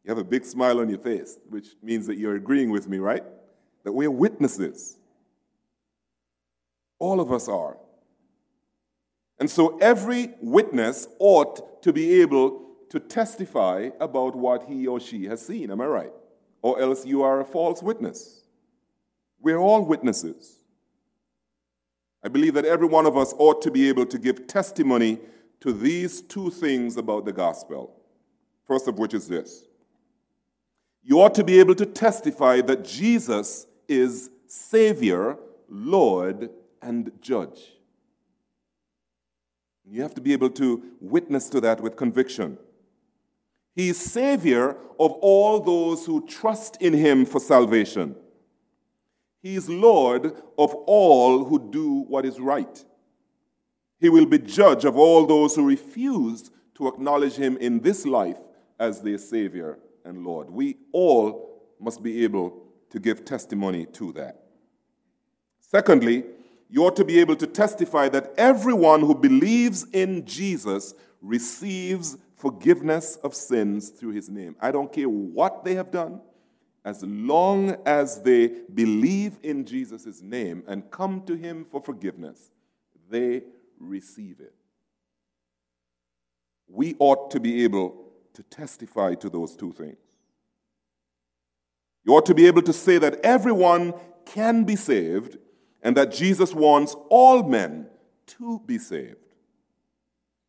You 0.04 0.10
have 0.10 0.20
a 0.20 0.24
big 0.24 0.46
smile 0.46 0.82
on 0.82 0.88
your 0.88 1.00
face, 1.00 1.40
which 1.50 1.70
means 1.82 2.06
that 2.06 2.20
you're 2.20 2.36
agreeing 2.36 2.70
with 2.70 2.88
me, 2.88 3.00
right? 3.00 3.24
That 3.86 3.94
we're 3.94 4.12
witnesses. 4.12 5.00
All 7.00 7.20
of 7.20 7.32
us 7.32 7.48
are. 7.48 7.78
And 9.42 9.50
so 9.50 9.80
every 9.80 10.36
witness 10.40 11.08
ought 11.18 11.82
to 11.82 11.92
be 11.92 12.22
able 12.22 12.62
to 12.90 13.00
testify 13.00 13.90
about 14.00 14.36
what 14.36 14.66
he 14.66 14.86
or 14.86 15.00
she 15.00 15.26
has 15.26 15.44
seen. 15.44 15.72
Am 15.72 15.82
I 15.82 15.88
right? 15.88 16.14
Or 16.62 16.80
else 16.80 17.08
you 17.08 17.24
are 17.24 17.42
a 17.42 17.44
false 17.44 17.82
witness. 17.82 18.44
We're 19.40 19.58
all 19.58 19.84
witnesses. 19.84 20.60
I 22.24 22.28
believe 22.28 22.54
that 22.54 22.66
every 22.66 22.86
one 22.86 23.08
of 23.08 23.18
us 23.18 23.34
ought 23.40 23.64
to 23.64 23.72
be 23.72 23.90
able 23.90 24.06
to 24.06 24.20
give 24.20 24.46
testimony 24.46 25.18
to 25.62 25.74
these 25.74 26.22
two 26.22 26.52
things 26.52 26.98
about 26.98 27.26
the 27.26 27.34
gospel. 27.34 28.00
First 28.68 28.88
of 28.88 29.00
which 29.00 29.16
is 29.16 29.28
this 29.28 29.66
you 31.02 31.20
ought 31.20 31.34
to 31.34 31.44
be 31.44 31.60
able 31.60 31.74
to 31.74 31.88
testify 31.88 32.62
that 32.62 32.86
Jesus 32.86 33.66
is 33.88 34.30
Savior, 34.46 35.40
Lord, 35.68 36.52
and 36.80 37.12
Judge. 37.22 37.81
You 39.86 40.02
have 40.02 40.14
to 40.16 40.22
be 40.22 40.34
able 40.34 40.50
to 40.52 40.84
witness 41.00 41.50
to 41.50 41.62
that 41.62 41.82
with 41.82 41.96
conviction. 41.96 42.58
He 43.76 43.90
is 43.90 44.00
Savior 44.00 44.72
of 45.00 45.12
all 45.14 45.60
those 45.60 46.06
who 46.06 46.26
trust 46.28 46.82
in 46.82 46.94
Him 46.94 47.26
for 47.26 47.40
salvation. 47.40 48.16
He 49.42 49.56
is 49.56 49.70
Lord 49.70 50.26
of 50.58 50.74
all 50.86 51.46
who 51.46 51.72
do 51.72 52.02
what 52.08 52.26
is 52.26 52.40
right. 52.40 52.84
He 54.00 54.10
will 54.10 54.26
be 54.26 54.40
judge 54.40 54.86
of 54.86 54.98
all 54.98 55.26
those 55.26 55.56
who 55.56 55.66
refuse 55.66 56.52
to 56.76 56.88
acknowledge 56.88 57.36
Him 57.36 57.58
in 57.58 57.80
this 57.80 58.06
life 58.06 58.38
as 58.80 59.02
their 59.02 59.18
Savior 59.18 59.80
and 60.06 60.26
Lord. 60.26 60.50
We 60.50 60.78
all 60.92 61.62
must 61.80 62.04
be 62.04 62.24
able 62.24 62.64
to 62.92 63.00
give 63.00 63.26
testimony 63.26 63.86
to 63.88 64.12
that. 64.14 64.44
Secondly, 65.60 66.26
you 66.72 66.86
ought 66.86 66.96
to 66.96 67.04
be 67.04 67.20
able 67.20 67.36
to 67.36 67.46
testify 67.46 68.08
that 68.10 68.34
everyone 68.38 69.02
who 69.02 69.14
believes 69.14 69.86
in 69.92 70.26
Jesus 70.26 70.94
receives 71.22 72.18
forgiveness 72.38 73.18
of 73.18 73.36
sins 73.36 73.90
through 73.90 74.12
his 74.12 74.30
name. 74.30 74.56
I 74.62 74.72
don't 74.72 74.92
care 74.92 75.10
what 75.10 75.66
they 75.66 75.76
have 75.76 75.92
done, 75.92 76.22
as 76.86 77.04
long 77.04 77.76
as 77.86 78.22
they 78.22 78.48
believe 78.74 79.38
in 79.44 79.66
Jesus' 79.66 80.22
name 80.22 80.64
and 80.66 80.90
come 80.90 81.24
to 81.24 81.36
him 81.36 81.66
for 81.70 81.82
forgiveness, 81.82 82.52
they 83.10 83.44
receive 83.78 84.40
it. 84.40 84.56
We 86.70 86.96
ought 87.00 87.32
to 87.32 87.42
be 87.42 87.66
able 87.66 88.06
to 88.34 88.44
testify 88.44 89.16
to 89.16 89.30
those 89.30 89.58
two 89.58 89.74
things. 89.74 89.98
You 92.06 92.16
ought 92.16 92.26
to 92.28 92.34
be 92.34 92.48
able 92.48 92.62
to 92.62 92.74
say 92.74 92.98
that 92.98 93.20
everyone 93.26 93.94
can 94.26 94.64
be 94.64 94.78
saved 94.78 95.38
and 95.82 95.98
that 95.98 96.12
Jesus 96.12 96.54
wants 96.54 96.96
all 97.10 97.44
men 97.44 97.88
to 98.28 98.62
be 98.66 98.78
saved. 98.78 99.16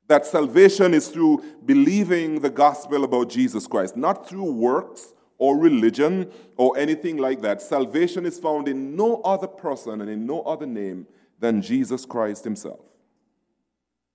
That 0.08 0.26
salvation 0.26 0.94
is 0.94 1.08
through 1.08 1.42
believing 1.64 2.40
the 2.40 2.50
gospel 2.50 3.04
about 3.04 3.30
Jesus 3.30 3.66
Christ, 3.66 3.96
not 3.96 4.28
through 4.28 4.52
works 4.52 5.14
or 5.38 5.56
religion 5.56 6.30
or 6.56 6.76
anything 6.76 7.16
like 7.16 7.40
that. 7.42 7.62
Salvation 7.62 8.26
is 8.26 8.38
found 8.38 8.68
in 8.68 8.94
no 8.94 9.20
other 9.22 9.46
person 9.46 10.00
and 10.00 10.10
in 10.10 10.26
no 10.26 10.42
other 10.42 10.66
name 10.66 11.06
than 11.38 11.62
Jesus 11.62 12.04
Christ 12.04 12.44
Himself. 12.44 12.80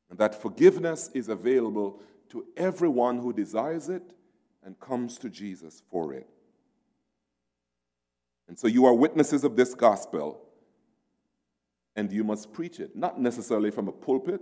And 0.10 0.20
that 0.20 0.40
forgiveness 0.40 1.10
is 1.14 1.30
available 1.30 2.02
to 2.30 2.46
everyone 2.56 3.18
who 3.18 3.34
desires 3.34 3.90
it 3.90 4.04
and 4.64 4.80
comes 4.80 5.18
to 5.20 5.30
Jesus 5.30 5.82
for 5.90 6.14
it. 6.14 6.28
And 8.48 8.58
so 8.58 8.68
you 8.68 8.86
are 8.86 8.94
witnesses 8.94 9.44
of 9.44 9.56
this 9.56 9.74
gospel 9.74 10.47
and 11.98 12.12
you 12.12 12.24
must 12.24 12.54
preach 12.54 12.80
it, 12.80 12.96
not 12.96 13.20
necessarily 13.20 13.72
from 13.72 13.88
a 13.88 13.92
pulpit, 13.92 14.40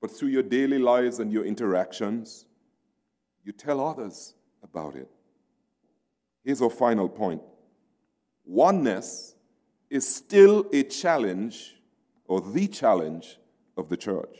but 0.00 0.10
through 0.10 0.28
your 0.28 0.42
daily 0.42 0.78
lives 0.78 1.18
and 1.18 1.32
your 1.32 1.44
interactions. 1.44 2.44
You 3.42 3.52
tell 3.52 3.80
others 3.80 4.34
about 4.62 4.94
it. 4.94 5.10
Here's 6.44 6.62
our 6.62 6.70
final 6.70 7.08
point 7.08 7.42
oneness 8.44 9.34
is 9.90 10.06
still 10.06 10.66
a 10.72 10.82
challenge, 10.82 11.76
or 12.26 12.40
the 12.40 12.68
challenge, 12.68 13.38
of 13.76 13.88
the 13.88 13.96
church. 13.96 14.36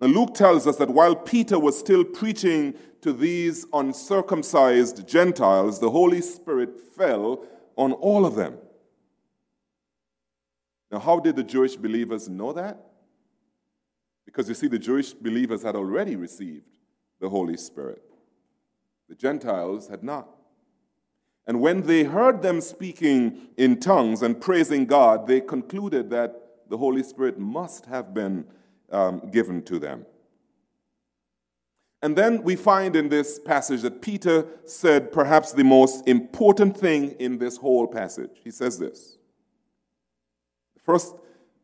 Now, 0.00 0.08
Luke 0.08 0.34
tells 0.34 0.66
us 0.66 0.76
that 0.76 0.90
while 0.90 1.16
Peter 1.16 1.58
was 1.58 1.78
still 1.78 2.04
preaching 2.04 2.74
to 3.00 3.12
these 3.12 3.64
uncircumcised 3.72 5.08
Gentiles, 5.08 5.80
the 5.80 5.90
Holy 5.90 6.20
Spirit 6.20 6.78
fell 6.78 7.46
on 7.76 7.92
all 7.92 8.26
of 8.26 8.34
them. 8.34 8.58
Now, 10.90 10.98
how 10.98 11.20
did 11.20 11.36
the 11.36 11.42
Jewish 11.42 11.76
believers 11.76 12.28
know 12.28 12.52
that? 12.52 12.80
Because 14.24 14.48
you 14.48 14.54
see, 14.54 14.68
the 14.68 14.78
Jewish 14.78 15.12
believers 15.12 15.62
had 15.62 15.76
already 15.76 16.16
received 16.16 16.78
the 17.20 17.28
Holy 17.28 17.56
Spirit, 17.56 18.02
the 19.08 19.14
Gentiles 19.14 19.88
had 19.88 20.02
not. 20.02 20.28
And 21.46 21.60
when 21.62 21.82
they 21.82 22.04
heard 22.04 22.42
them 22.42 22.60
speaking 22.60 23.48
in 23.56 23.80
tongues 23.80 24.22
and 24.22 24.38
praising 24.38 24.84
God, 24.84 25.26
they 25.26 25.40
concluded 25.40 26.10
that 26.10 26.34
the 26.68 26.76
Holy 26.76 27.02
Spirit 27.02 27.38
must 27.38 27.86
have 27.86 28.12
been 28.12 28.44
um, 28.92 29.30
given 29.30 29.62
to 29.62 29.78
them. 29.78 30.04
And 32.02 32.14
then 32.14 32.42
we 32.42 32.54
find 32.54 32.94
in 32.94 33.08
this 33.08 33.40
passage 33.40 33.82
that 33.82 34.02
Peter 34.02 34.46
said 34.66 35.10
perhaps 35.10 35.52
the 35.52 35.64
most 35.64 36.06
important 36.06 36.76
thing 36.76 37.12
in 37.12 37.38
this 37.38 37.56
whole 37.56 37.86
passage. 37.86 38.30
He 38.44 38.50
says 38.50 38.78
this 38.78 39.17
First 40.88 41.16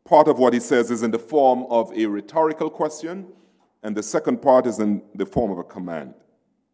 part 0.03 0.27
of 0.27 0.37
what 0.37 0.53
he 0.53 0.59
says 0.59 0.91
is 0.91 1.01
in 1.01 1.09
the 1.09 1.17
form 1.17 1.65
of 1.71 1.91
a 1.97 2.05
rhetorical 2.05 2.69
question, 2.69 3.25
and 3.81 3.97
the 3.97 4.03
second 4.03 4.39
part 4.39 4.67
is 4.67 4.77
in 4.77 5.01
the 5.15 5.25
form 5.25 5.49
of 5.49 5.57
a 5.57 5.63
command. 5.63 6.13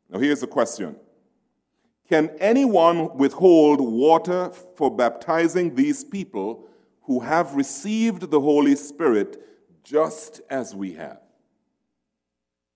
Now, 0.09 0.19
here's 0.19 0.41
the 0.41 0.47
question 0.47 0.97
Can 2.09 2.29
anyone 2.41 3.15
withhold 3.15 3.79
water 3.79 4.51
for 4.75 4.93
baptizing 4.93 5.75
these 5.75 6.03
people 6.03 6.67
who 7.03 7.21
have 7.21 7.55
received 7.55 8.29
the 8.29 8.41
Holy 8.41 8.75
Spirit 8.75 9.41
just 9.85 10.41
as 10.49 10.75
we 10.75 10.91
have? 10.95 11.21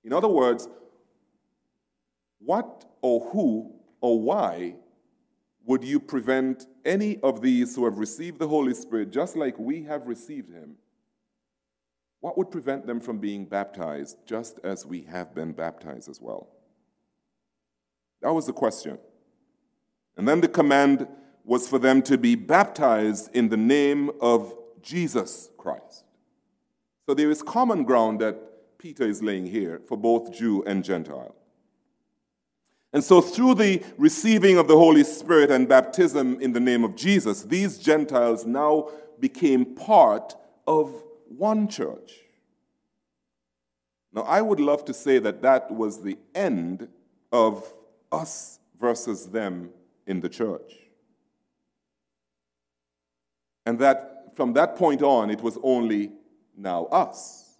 In 0.05 0.13
other 0.13 0.29
words, 0.29 0.69
what 2.39 2.85
or 3.01 3.29
who 3.31 3.73
or 3.99 4.21
why 4.21 4.75
would 5.65 5.83
you 5.83 5.99
prevent 5.99 6.65
any 6.85 7.19
of 7.21 7.41
these 7.41 7.75
who 7.75 7.85
have 7.85 7.97
received 7.97 8.39
the 8.39 8.47
Holy 8.47 8.73
Spirit 8.73 9.11
just 9.11 9.35
like 9.35 9.57
we 9.57 9.83
have 9.83 10.07
received 10.07 10.51
him? 10.51 10.75
What 12.21 12.37
would 12.37 12.51
prevent 12.51 12.87
them 12.87 12.99
from 12.99 13.19
being 13.19 13.45
baptized 13.45 14.17
just 14.25 14.59
as 14.63 14.85
we 14.85 15.01
have 15.03 15.35
been 15.35 15.51
baptized 15.51 16.09
as 16.09 16.21
well? 16.21 16.47
That 18.21 18.33
was 18.33 18.47
the 18.47 18.53
question. 18.53 18.97
And 20.17 20.27
then 20.27 20.41
the 20.41 20.47
command 20.47 21.07
was 21.43 21.67
for 21.67 21.77
them 21.77 22.01
to 22.03 22.17
be 22.17 22.35
baptized 22.35 23.29
in 23.35 23.49
the 23.49 23.57
name 23.57 24.09
of 24.21 24.53
Jesus 24.81 25.49
Christ. 25.57 26.05
So 27.07 27.13
there 27.13 27.29
is 27.29 27.43
common 27.43 27.83
ground 27.83 28.21
that 28.21 28.77
Peter 28.79 29.03
is 29.07 29.21
laying 29.21 29.45
here 29.45 29.81
for 29.87 29.97
both 29.97 30.33
Jew 30.33 30.63
and 30.63 30.83
Gentile. 30.83 31.35
And 32.95 33.03
so, 33.03 33.19
through 33.19 33.55
the 33.55 33.83
receiving 33.97 34.57
of 34.57 34.69
the 34.69 34.77
Holy 34.77 35.03
Spirit 35.03 35.51
and 35.51 35.67
baptism 35.67 36.39
in 36.39 36.53
the 36.53 36.61
name 36.61 36.85
of 36.85 36.95
Jesus, 36.95 37.43
these 37.43 37.77
Gentiles 37.77 38.45
now 38.45 38.89
became 39.19 39.75
part 39.75 40.33
of 40.65 41.03
one 41.27 41.67
church. 41.67 42.13
Now, 44.13 44.21
I 44.21 44.41
would 44.41 44.61
love 44.61 44.85
to 44.85 44.93
say 44.93 45.19
that 45.19 45.41
that 45.41 45.69
was 45.71 46.03
the 46.03 46.17
end 46.33 46.87
of 47.33 47.73
us 48.13 48.59
versus 48.79 49.25
them 49.25 49.71
in 50.07 50.21
the 50.21 50.29
church. 50.29 50.71
And 53.65 53.77
that 53.79 54.31
from 54.37 54.53
that 54.53 54.77
point 54.77 55.01
on, 55.01 55.29
it 55.29 55.41
was 55.41 55.57
only 55.63 56.13
now 56.55 56.85
us. 56.85 57.57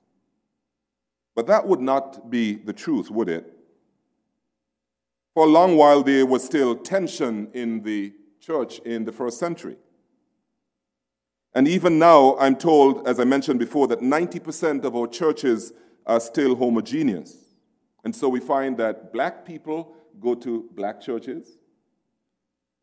But 1.36 1.48
that 1.48 1.68
would 1.68 1.82
not 1.82 2.30
be 2.30 2.54
the 2.54 2.72
truth, 2.72 3.12
would 3.12 3.28
it? 3.28 3.55
For 5.36 5.46
a 5.46 5.50
long 5.50 5.76
while, 5.76 6.02
there 6.02 6.26
was 6.26 6.46
still 6.46 6.78
tension 6.78 7.50
in 7.54 7.84
the 7.84 8.14
church 8.40 8.80
in 8.80 9.04
the 9.04 9.12
first 9.12 9.38
century. 9.38 9.76
And 11.54 11.68
even 11.68 12.00
now, 12.00 12.38
I'm 12.38 12.56
told, 12.56 13.06
as 13.06 13.20
I 13.20 13.26
mentioned 13.26 13.60
before, 13.60 13.86
that 13.88 14.00
90% 14.00 14.86
of 14.86 14.96
our 14.96 15.08
churches 15.08 15.74
are 16.06 16.22
still 16.22 16.56
homogeneous. 16.56 17.36
And 18.06 18.16
so 18.16 18.30
we 18.30 18.40
find 18.40 18.78
that 18.78 19.12
black 19.12 19.46
people 19.46 19.94
go 20.22 20.36
to 20.36 20.70
black 20.74 21.02
churches, 21.02 21.58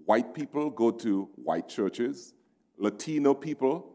white 0.04 0.34
people 0.34 0.68
go 0.68 0.90
to 0.90 1.30
white 1.36 1.70
churches, 1.70 2.34
Latino 2.76 3.32
people, 3.32 3.94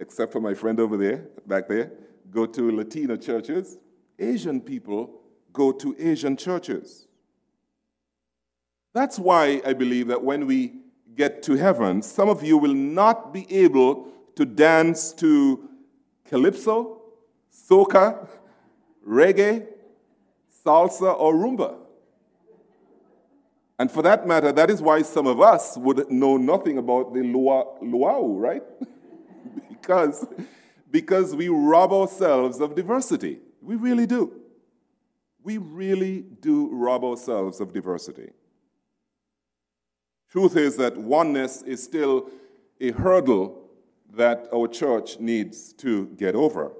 except 0.00 0.32
for 0.32 0.40
my 0.40 0.54
friend 0.54 0.80
over 0.80 0.96
there, 0.96 1.26
back 1.46 1.68
there, 1.68 1.92
go 2.30 2.46
to 2.46 2.70
Latino 2.70 3.16
churches, 3.16 3.76
Asian 4.18 4.62
people 4.62 5.20
go 5.52 5.72
to 5.72 5.94
Asian 5.98 6.38
churches. 6.38 7.07
That's 8.98 9.16
why 9.16 9.62
I 9.64 9.74
believe 9.74 10.08
that 10.08 10.24
when 10.24 10.44
we 10.44 10.72
get 11.14 11.40
to 11.44 11.54
heaven, 11.54 12.02
some 12.02 12.28
of 12.28 12.42
you 12.42 12.58
will 12.58 12.74
not 12.74 13.32
be 13.32 13.46
able 13.48 14.08
to 14.34 14.44
dance 14.44 15.12
to 15.12 15.68
calypso, 16.24 17.00
soca, 17.48 18.26
reggae, 19.06 19.68
salsa, 20.66 21.16
or 21.16 21.32
rumba. 21.32 21.76
And 23.78 23.88
for 23.88 24.02
that 24.02 24.26
matter, 24.26 24.50
that 24.50 24.68
is 24.68 24.82
why 24.82 25.02
some 25.02 25.28
of 25.28 25.40
us 25.40 25.76
would 25.76 26.10
know 26.10 26.36
nothing 26.36 26.76
about 26.78 27.14
the 27.14 27.20
lua, 27.20 27.66
luau, 27.80 28.36
right? 28.36 28.64
because, 29.68 30.26
because 30.90 31.36
we 31.36 31.48
rob 31.48 31.92
ourselves 31.92 32.60
of 32.60 32.74
diversity. 32.74 33.38
We 33.62 33.76
really 33.76 34.08
do. 34.08 34.32
We 35.44 35.58
really 35.58 36.22
do 36.40 36.68
rob 36.72 37.04
ourselves 37.04 37.60
of 37.60 37.72
diversity. 37.72 38.32
Truth 40.30 40.56
is 40.56 40.76
that 40.76 40.96
oneness 40.96 41.62
is 41.62 41.82
still 41.82 42.30
a 42.80 42.92
hurdle 42.92 43.70
that 44.14 44.48
our 44.52 44.68
church 44.68 45.18
needs 45.18 45.72
to 45.74 46.06
get 46.16 46.34
over. 46.34 46.72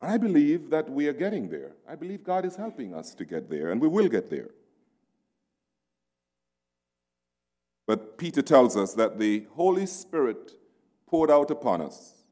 And 0.00 0.10
I 0.10 0.18
believe 0.18 0.70
that 0.70 0.90
we 0.90 1.06
are 1.06 1.12
getting 1.12 1.48
there. 1.48 1.72
I 1.88 1.94
believe 1.94 2.24
God 2.24 2.44
is 2.44 2.56
helping 2.56 2.94
us 2.94 3.14
to 3.14 3.24
get 3.24 3.48
there, 3.48 3.70
and 3.70 3.80
we 3.80 3.88
will 3.88 4.08
get 4.08 4.28
there. 4.28 4.50
But 7.86 8.18
Peter 8.18 8.42
tells 8.42 8.76
us 8.76 8.94
that 8.94 9.18
the 9.18 9.46
Holy 9.54 9.86
Spirit 9.86 10.52
poured 11.06 11.30
out 11.30 11.50
upon 11.50 11.80
us, 11.80 12.24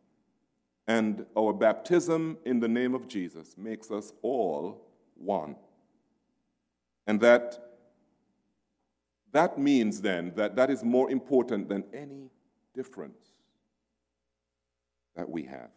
and 0.88 1.26
our 1.36 1.52
baptism 1.52 2.38
in 2.44 2.58
the 2.58 2.68
name 2.68 2.94
of 2.94 3.06
Jesus 3.06 3.56
makes 3.56 3.90
us 3.90 4.12
all 4.22 4.88
one. 5.14 5.54
And 7.06 7.20
that 7.20 7.69
that 9.32 9.58
means 9.58 10.00
then 10.00 10.32
that 10.36 10.56
that 10.56 10.70
is 10.70 10.82
more 10.82 11.10
important 11.10 11.68
than 11.68 11.84
any 11.92 12.30
difference 12.74 13.28
that 15.16 15.28
we 15.28 15.44
have. 15.44 15.70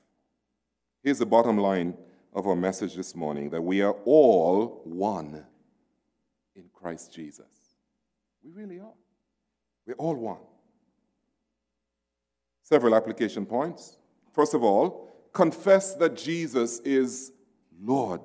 Here's 1.04 1.20
the 1.20 1.26
bottom 1.26 1.58
line 1.58 1.96
of 2.34 2.48
our 2.48 2.56
message 2.56 2.96
this 2.96 3.16
morning 3.16 3.50
that 3.50 3.62
we 3.62 3.82
are 3.82 3.96
all 4.06 4.82
one 4.86 5.46
in 6.56 6.66
Christ 6.74 7.14
Jesus. 7.14 7.46
We 8.44 8.52
really 8.52 8.80
are. 8.80 8.94
We're 9.86 9.96
all 9.96 10.16
one. 10.16 10.40
Several 12.64 12.96
application 12.96 13.46
points. 13.46 13.98
First 14.32 14.54
of 14.54 14.64
all, 14.64 15.14
confess 15.34 15.94
that 15.96 16.16
Jesus 16.16 16.80
is 16.80 17.32
Lord. 17.82 18.22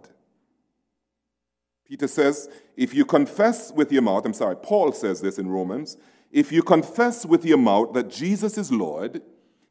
Peter 1.89 2.07
says, 2.07 2.49
if 2.77 2.93
you 2.95 3.05
confess 3.05 3.73
with 3.73 3.91
your 3.91 4.03
mouth, 4.03 4.27
I'm 4.27 4.35
sorry, 4.35 4.57
Paul 4.57 4.93
says 4.93 5.21
this 5.21 5.39
in 5.39 5.49
Romans, 5.49 5.97
if 6.31 6.53
you 6.53 6.63
confess 6.63 7.25
with 7.25 7.45
your 7.45 7.57
mouth 7.59 7.95
that 7.95 8.11
Jesus 8.11 8.59
is 8.59 8.71
Lord 8.71 9.23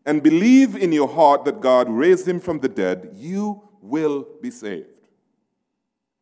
and 0.05 0.23
believe 0.23 0.75
in 0.75 0.91
your 0.91 1.07
heart 1.07 1.45
that 1.45 1.61
God 1.61 1.87
raised 1.89 2.27
him 2.27 2.39
from 2.39 2.59
the 2.59 2.69
dead, 2.69 3.11
you 3.13 3.61
will 3.81 4.27
be 4.41 4.49
saved. 4.49 4.87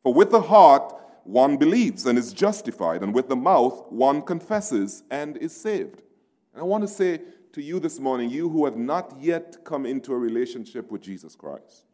For 0.03 0.13
with 0.13 0.31
the 0.31 0.41
heart 0.41 0.93
one 1.23 1.57
believes 1.57 2.05
and 2.05 2.19
is 2.19 2.33
justified, 2.33 3.01
and 3.01 3.13
with 3.13 3.29
the 3.29 3.35
mouth 3.35 3.85
one 3.89 4.21
confesses 4.21 5.03
and 5.09 5.37
is 5.37 5.55
saved. 5.55 6.03
And 6.53 6.61
I 6.61 6.63
want 6.63 6.83
to 6.83 6.87
say 6.87 7.21
to 7.53 7.61
you 7.61 7.79
this 7.79 7.99
morning, 7.99 8.29
you 8.29 8.49
who 8.49 8.65
have 8.65 8.77
not 8.77 9.15
yet 9.19 9.63
come 9.63 9.85
into 9.85 10.13
a 10.13 10.17
relationship 10.17 10.91
with 10.91 11.01
Jesus 11.01 11.35
Christ, 11.35 11.85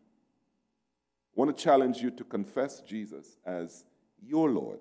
I 1.37 1.39
want 1.39 1.55
to 1.55 1.63
challenge 1.63 1.97
you 1.99 2.11
to 2.11 2.23
confess 2.23 2.81
Jesus 2.81 3.37
as 3.45 3.85
your 4.25 4.49
Lord. 4.49 4.79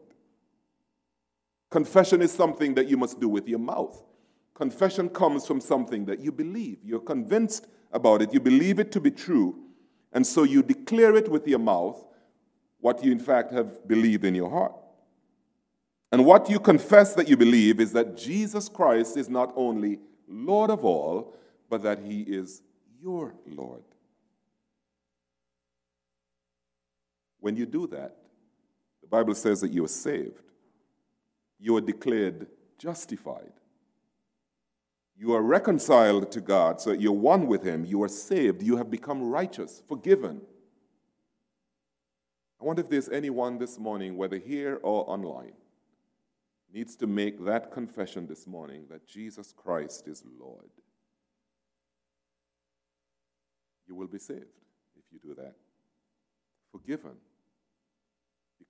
Confession 1.70 2.20
is 2.20 2.32
something 2.32 2.74
that 2.74 2.88
you 2.88 2.96
must 2.96 3.20
do 3.20 3.28
with 3.28 3.48
your 3.48 3.58
mouth. 3.58 4.02
Confession 4.54 5.08
comes 5.08 5.46
from 5.46 5.60
something 5.60 6.04
that 6.06 6.20
you 6.20 6.32
believe. 6.32 6.78
You're 6.84 7.00
convinced 7.00 7.66
about 7.92 8.22
it. 8.22 8.32
You 8.32 8.40
believe 8.40 8.78
it 8.78 8.92
to 8.92 9.00
be 9.00 9.10
true. 9.10 9.56
And 10.12 10.26
so 10.26 10.42
you 10.42 10.62
declare 10.62 11.14
it 11.16 11.30
with 11.30 11.46
your 11.46 11.60
mouth 11.60 12.04
what 12.80 13.04
you, 13.04 13.12
in 13.12 13.20
fact, 13.20 13.52
have 13.52 13.86
believed 13.86 14.24
in 14.24 14.34
your 14.34 14.50
heart. 14.50 14.72
And 16.12 16.24
what 16.24 16.50
you 16.50 16.58
confess 16.58 17.14
that 17.14 17.28
you 17.28 17.36
believe 17.36 17.78
is 17.78 17.92
that 17.92 18.16
Jesus 18.16 18.68
Christ 18.68 19.16
is 19.16 19.28
not 19.28 19.52
only 19.54 20.00
Lord 20.26 20.70
of 20.70 20.84
all, 20.84 21.34
but 21.68 21.82
that 21.82 22.00
he 22.00 22.22
is 22.22 22.62
your 23.00 23.34
Lord. 23.46 23.82
When 27.38 27.56
you 27.56 27.64
do 27.64 27.86
that, 27.88 28.16
Bible 29.10 29.34
says 29.34 29.60
that 29.60 29.72
you 29.72 29.84
are 29.84 29.88
saved 29.88 30.40
you 31.60 31.76
are 31.76 31.80
declared 31.82 32.46
justified. 32.78 33.52
You 35.16 35.34
are 35.34 35.42
reconciled 35.42 36.32
to 36.32 36.40
God, 36.40 36.80
so 36.80 36.92
you're 36.92 37.12
one 37.12 37.46
with 37.46 37.62
Him. 37.62 37.84
You 37.84 38.02
are 38.02 38.08
saved. 38.08 38.62
You 38.62 38.78
have 38.78 38.90
become 38.90 39.22
righteous, 39.22 39.82
forgiven. 39.86 40.40
I 42.58 42.64
wonder 42.64 42.80
if 42.80 42.88
there's 42.88 43.10
anyone 43.10 43.58
this 43.58 43.78
morning, 43.78 44.16
whether 44.16 44.38
here 44.38 44.80
or 44.82 45.08
online, 45.08 45.52
needs 46.72 46.96
to 46.96 47.06
make 47.06 47.44
that 47.44 47.70
confession 47.70 48.26
this 48.26 48.46
morning 48.46 48.86
that 48.88 49.06
Jesus 49.06 49.52
Christ 49.54 50.08
is 50.08 50.22
Lord. 50.40 50.70
You 53.86 53.94
will 53.94 54.06
be 54.06 54.18
saved 54.18 54.44
if 54.96 55.04
you 55.12 55.18
do 55.18 55.34
that. 55.34 55.54
Forgiven, 56.72 57.16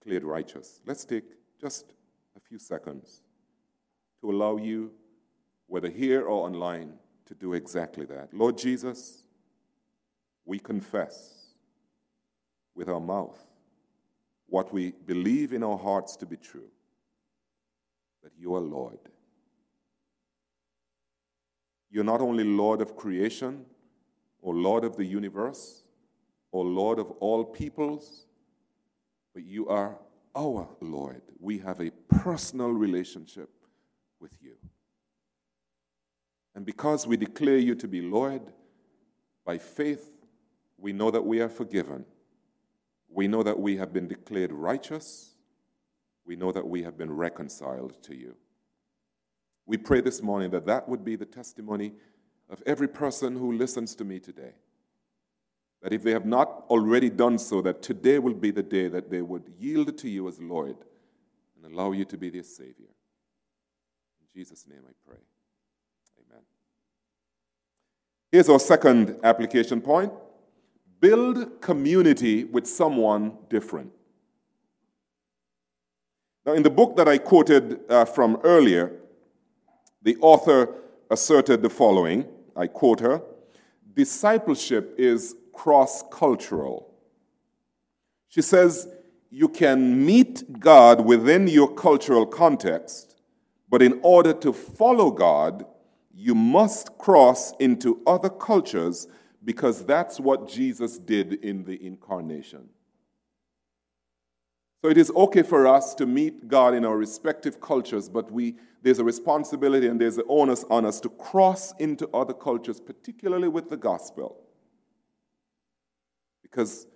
declared 0.00 0.24
righteous. 0.24 0.80
Let's 0.86 1.04
take 1.04 1.24
just 1.60 1.94
a 2.36 2.40
few 2.40 2.58
seconds 2.58 3.22
to 4.20 4.30
allow 4.30 4.56
you, 4.56 4.92
whether 5.66 5.88
here 5.88 6.22
or 6.22 6.46
online, 6.46 6.94
to 7.26 7.34
do 7.34 7.54
exactly 7.54 8.06
that. 8.06 8.32
Lord 8.32 8.58
Jesus, 8.58 9.24
we 10.44 10.58
confess 10.58 11.52
with 12.74 12.88
our 12.88 13.00
mouth 13.00 13.38
what 14.46 14.72
we 14.72 14.92
believe 15.06 15.52
in 15.52 15.62
our 15.62 15.78
hearts 15.78 16.16
to 16.16 16.26
be 16.26 16.36
true 16.36 16.70
that 18.22 18.32
you 18.38 18.54
are 18.54 18.60
Lord. 18.60 18.98
You're 21.90 22.04
not 22.04 22.20
only 22.20 22.44
Lord 22.44 22.80
of 22.80 22.96
creation 22.96 23.64
or 24.42 24.54
Lord 24.54 24.84
of 24.84 24.96
the 24.96 25.04
universe 25.04 25.82
or 26.52 26.64
Lord 26.64 26.98
of 26.98 27.10
all 27.20 27.44
peoples, 27.44 28.26
but 29.40 29.48
you 29.48 29.68
are 29.68 29.96
our 30.36 30.68
Lord. 30.82 31.22
We 31.38 31.56
have 31.60 31.80
a 31.80 31.90
personal 32.08 32.72
relationship 32.72 33.48
with 34.20 34.32
you. 34.38 34.52
And 36.54 36.66
because 36.66 37.06
we 37.06 37.16
declare 37.16 37.56
you 37.56 37.74
to 37.76 37.88
be 37.88 38.02
Lord, 38.02 38.42
by 39.46 39.56
faith, 39.56 40.10
we 40.76 40.92
know 40.92 41.10
that 41.10 41.24
we 41.24 41.40
are 41.40 41.48
forgiven. 41.48 42.04
We 43.08 43.28
know 43.28 43.42
that 43.42 43.58
we 43.58 43.78
have 43.78 43.94
been 43.94 44.08
declared 44.08 44.52
righteous. 44.52 45.30
We 46.26 46.36
know 46.36 46.52
that 46.52 46.68
we 46.68 46.82
have 46.82 46.98
been 46.98 47.10
reconciled 47.10 48.02
to 48.02 48.14
you. 48.14 48.36
We 49.64 49.78
pray 49.78 50.02
this 50.02 50.20
morning 50.22 50.50
that 50.50 50.66
that 50.66 50.86
would 50.86 51.02
be 51.02 51.16
the 51.16 51.24
testimony 51.24 51.94
of 52.50 52.62
every 52.66 52.88
person 52.88 53.36
who 53.36 53.52
listens 53.52 53.94
to 53.94 54.04
me 54.04 54.18
today. 54.18 54.52
That 55.82 55.92
if 55.92 56.02
they 56.02 56.10
have 56.10 56.26
not 56.26 56.64
already 56.68 57.08
done 57.08 57.38
so, 57.38 57.62
that 57.62 57.82
today 57.82 58.18
will 58.18 58.34
be 58.34 58.50
the 58.50 58.62
day 58.62 58.88
that 58.88 59.10
they 59.10 59.22
would 59.22 59.50
yield 59.58 59.96
to 59.98 60.08
you 60.08 60.28
as 60.28 60.38
Lord 60.38 60.76
and 61.56 61.72
allow 61.72 61.92
you 61.92 62.04
to 62.06 62.18
be 62.18 62.30
their 62.30 62.42
Savior. 62.42 62.90
In 64.20 64.26
Jesus' 64.34 64.66
name 64.68 64.82
I 64.86 64.92
pray. 65.06 65.18
Amen. 66.28 66.42
Here's 68.30 68.48
our 68.48 68.58
second 68.58 69.18
application 69.22 69.80
point 69.80 70.12
build 71.00 71.60
community 71.62 72.44
with 72.44 72.66
someone 72.66 73.32
different. 73.48 73.90
Now, 76.44 76.52
in 76.52 76.62
the 76.62 76.70
book 76.70 76.96
that 76.96 77.08
I 77.08 77.18
quoted 77.18 77.80
uh, 77.88 78.04
from 78.04 78.38
earlier, 78.44 78.92
the 80.02 80.16
author 80.20 80.74
asserted 81.10 81.62
the 81.62 81.70
following 81.70 82.26
I 82.56 82.66
quote 82.66 83.00
her 83.00 83.22
Discipleship 83.94 84.94
is 84.98 85.34
cross 85.60 86.02
cultural. 86.10 86.90
She 88.30 88.40
says, 88.40 88.88
You 89.28 89.46
can 89.46 90.06
meet 90.06 90.58
God 90.58 91.04
within 91.04 91.48
your 91.48 91.74
cultural 91.74 92.24
context, 92.24 93.20
but 93.68 93.82
in 93.82 94.00
order 94.02 94.32
to 94.32 94.54
follow 94.54 95.10
God, 95.10 95.66
you 96.14 96.34
must 96.34 96.96
cross 96.96 97.52
into 97.60 98.00
other 98.06 98.30
cultures 98.30 99.06
because 99.44 99.84
that's 99.84 100.18
what 100.18 100.48
Jesus 100.48 100.98
did 100.98 101.34
in 101.44 101.64
the 101.64 101.86
incarnation. 101.86 102.70
So 104.82 104.88
it 104.88 104.96
is 104.96 105.10
okay 105.14 105.42
for 105.42 105.66
us 105.66 105.94
to 105.96 106.06
meet 106.06 106.48
God 106.48 106.72
in 106.72 106.86
our 106.86 106.96
respective 106.96 107.60
cultures, 107.60 108.08
but 108.08 108.32
we, 108.32 108.56
there's 108.80 108.98
a 108.98 109.04
responsibility 109.04 109.88
and 109.88 110.00
there's 110.00 110.16
an 110.16 110.24
onus 110.26 110.64
on 110.70 110.86
us 110.86 111.00
to 111.00 111.10
cross 111.10 111.74
into 111.78 112.08
other 112.14 112.32
cultures, 112.32 112.80
particularly 112.80 113.48
with 113.48 113.68
the 113.68 113.76
gospel 113.76 114.46
because 116.50 116.86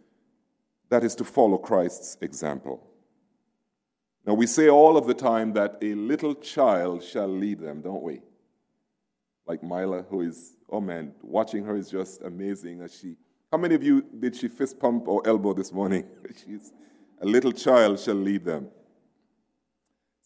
that 0.89 1.05
is 1.05 1.15
to 1.17 1.25
follow 1.25 1.59
Christ's 1.59 2.17
example. 2.21 2.87
Now, 4.27 4.35
we 4.35 4.47
say 4.47 4.69
all 4.69 4.97
of 4.97 5.07
the 5.07 5.15
time 5.15 5.53
that 5.53 5.77
a 5.83 5.95
little 5.95 6.35
child 6.35 7.03
shall 7.03 7.29
lead 7.29 7.61
them, 7.61 7.83
don't 7.83 8.03
we? 8.03 8.23
Like 9.47 9.63
Mila, 9.63 10.03
who 10.09 10.23
is, 10.23 10.57
oh 10.71 10.81
man, 10.81 11.13
watching 11.23 11.65
her 11.65 11.77
is 11.77 11.91
just 11.91 12.23
amazing 12.23 12.81
as 12.81 12.99
she. 12.99 13.17
How 13.53 13.59
many 13.59 13.75
of 13.75 13.83
you 13.83 14.03
did 14.19 14.35
she 14.35 14.49
fist 14.49 14.79
pump 14.79 15.07
or 15.07 15.27
elbow 15.27 15.53
this 15.53 15.73
morning? 15.73 16.07
She's 16.45 16.73
a 17.21 17.27
little 17.27 17.53
child 17.53 18.01
shall 18.01 18.15
lead 18.15 18.45
them. 18.45 18.69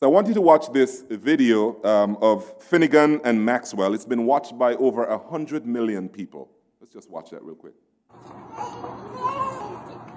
So 0.00 0.06
I 0.06 0.10
want 0.10 0.28
you 0.28 0.34
to 0.34 0.40
watch 0.40 0.72
this 0.72 1.02
video 1.08 1.82
um, 1.82 2.16
of 2.22 2.62
Finnegan 2.62 3.20
and 3.24 3.44
Maxwell. 3.44 3.94
It's 3.94 4.04
been 4.04 4.26
watched 4.26 4.56
by 4.56 4.74
over 4.76 5.04
100 5.04 5.66
million 5.66 6.08
people. 6.08 6.48
Let's 6.80 6.92
just 6.92 7.10
watch 7.10 7.30
that 7.30 7.42
real 7.42 7.56
quick. 7.56 7.74